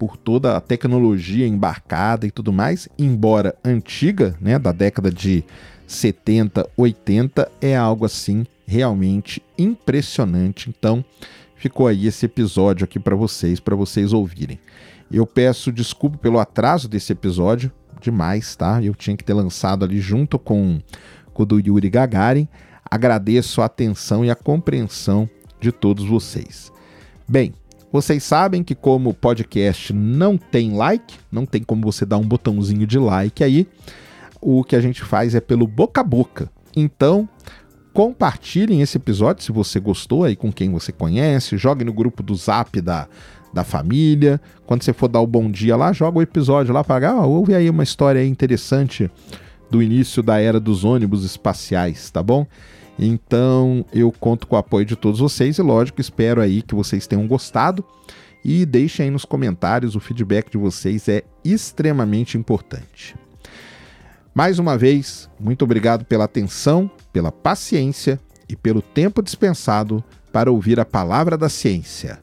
por 0.00 0.16
toda 0.16 0.56
a 0.56 0.62
tecnologia 0.62 1.46
embarcada 1.46 2.26
e 2.26 2.30
tudo 2.30 2.50
mais, 2.50 2.88
embora 2.98 3.54
antiga, 3.62 4.34
né, 4.40 4.58
da 4.58 4.72
década 4.72 5.10
de 5.10 5.44
70, 5.86 6.66
80, 6.74 7.52
é 7.60 7.76
algo 7.76 8.06
assim 8.06 8.46
realmente 8.66 9.42
impressionante. 9.58 10.70
Então, 10.70 11.04
ficou 11.54 11.86
aí 11.86 12.06
esse 12.06 12.24
episódio 12.24 12.84
aqui 12.84 12.98
para 12.98 13.14
vocês, 13.14 13.60
para 13.60 13.76
vocês 13.76 14.14
ouvirem. 14.14 14.58
Eu 15.12 15.26
peço 15.26 15.70
desculpa 15.70 16.16
pelo 16.16 16.38
atraso 16.38 16.88
desse 16.88 17.12
episódio, 17.12 17.70
demais, 18.00 18.56
tá? 18.56 18.82
Eu 18.82 18.94
tinha 18.94 19.14
que 19.14 19.24
ter 19.24 19.34
lançado 19.34 19.84
ali 19.84 20.00
junto 20.00 20.38
com, 20.38 20.80
com 21.34 21.42
o 21.42 21.46
do 21.46 21.60
Yuri 21.60 21.90
Gagarin. 21.90 22.48
Agradeço 22.90 23.60
a 23.60 23.66
atenção 23.66 24.24
e 24.24 24.30
a 24.30 24.34
compreensão 24.34 25.28
de 25.60 25.70
todos 25.70 26.06
vocês. 26.06 26.72
Bem, 27.28 27.52
vocês 27.92 28.22
sabem 28.22 28.62
que 28.62 28.74
como 28.74 29.12
podcast 29.12 29.92
não 29.92 30.36
tem 30.36 30.76
like, 30.76 31.16
não 31.30 31.44
tem 31.44 31.62
como 31.62 31.82
você 31.82 32.06
dar 32.06 32.18
um 32.18 32.26
botãozinho 32.26 32.86
de 32.86 32.98
like 32.98 33.42
aí, 33.42 33.66
o 34.40 34.62
que 34.62 34.76
a 34.76 34.80
gente 34.80 35.02
faz 35.02 35.34
é 35.34 35.40
pelo 35.40 35.66
boca 35.66 36.00
a 36.00 36.04
boca. 36.04 36.50
Então, 36.74 37.28
compartilhem 37.92 38.80
esse 38.80 38.96
episódio 38.96 39.42
se 39.42 39.52
você 39.52 39.80
gostou 39.80 40.24
aí 40.24 40.36
com 40.36 40.52
quem 40.52 40.70
você 40.70 40.92
conhece, 40.92 41.56
jogue 41.56 41.84
no 41.84 41.92
grupo 41.92 42.22
do 42.22 42.34
Zap 42.34 42.80
da, 42.80 43.08
da 43.52 43.64
família. 43.64 44.40
Quando 44.66 44.82
você 44.82 44.92
for 44.92 45.08
dar 45.08 45.20
o 45.20 45.26
bom 45.26 45.50
dia 45.50 45.76
lá, 45.76 45.92
joga 45.92 46.18
o 46.18 46.22
episódio 46.22 46.72
lá 46.72 46.84
para 46.84 47.10
ah, 47.10 47.26
ouve 47.26 47.54
aí 47.54 47.68
uma 47.68 47.82
história 47.82 48.24
interessante 48.24 49.10
do 49.70 49.82
início 49.82 50.22
da 50.22 50.40
era 50.40 50.58
dos 50.58 50.84
ônibus 50.84 51.24
espaciais, 51.24 52.10
tá 52.10 52.22
bom? 52.22 52.46
Então 53.02 53.82
eu 53.94 54.12
conto 54.12 54.46
com 54.46 54.54
o 54.54 54.58
apoio 54.58 54.84
de 54.84 54.94
todos 54.94 55.20
vocês 55.20 55.56
e, 55.56 55.62
lógico, 55.62 56.02
espero 56.02 56.42
aí 56.42 56.60
que 56.60 56.74
vocês 56.74 57.06
tenham 57.06 57.26
gostado. 57.26 57.82
E 58.44 58.66
deixem 58.66 59.04
aí 59.04 59.10
nos 59.10 59.24
comentários, 59.24 59.96
o 59.96 60.00
feedback 60.00 60.50
de 60.50 60.58
vocês 60.58 61.08
é 61.08 61.22
extremamente 61.42 62.36
importante. 62.36 63.16
Mais 64.34 64.58
uma 64.58 64.76
vez, 64.76 65.28
muito 65.38 65.62
obrigado 65.64 66.04
pela 66.04 66.24
atenção, 66.24 66.90
pela 67.12 67.32
paciência 67.32 68.20
e 68.48 68.54
pelo 68.54 68.82
tempo 68.82 69.22
dispensado 69.22 70.04
para 70.32 70.52
ouvir 70.52 70.78
a 70.78 70.84
palavra 70.84 71.36
da 71.36 71.48
ciência. 71.48 72.22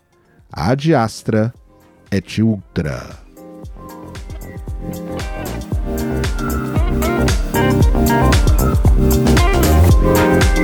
Ad 0.51 0.93
astra 0.93 1.53
et 2.11 2.41
ultra. 2.41 3.27
Thank 8.97 9.36
Thank 10.07 10.57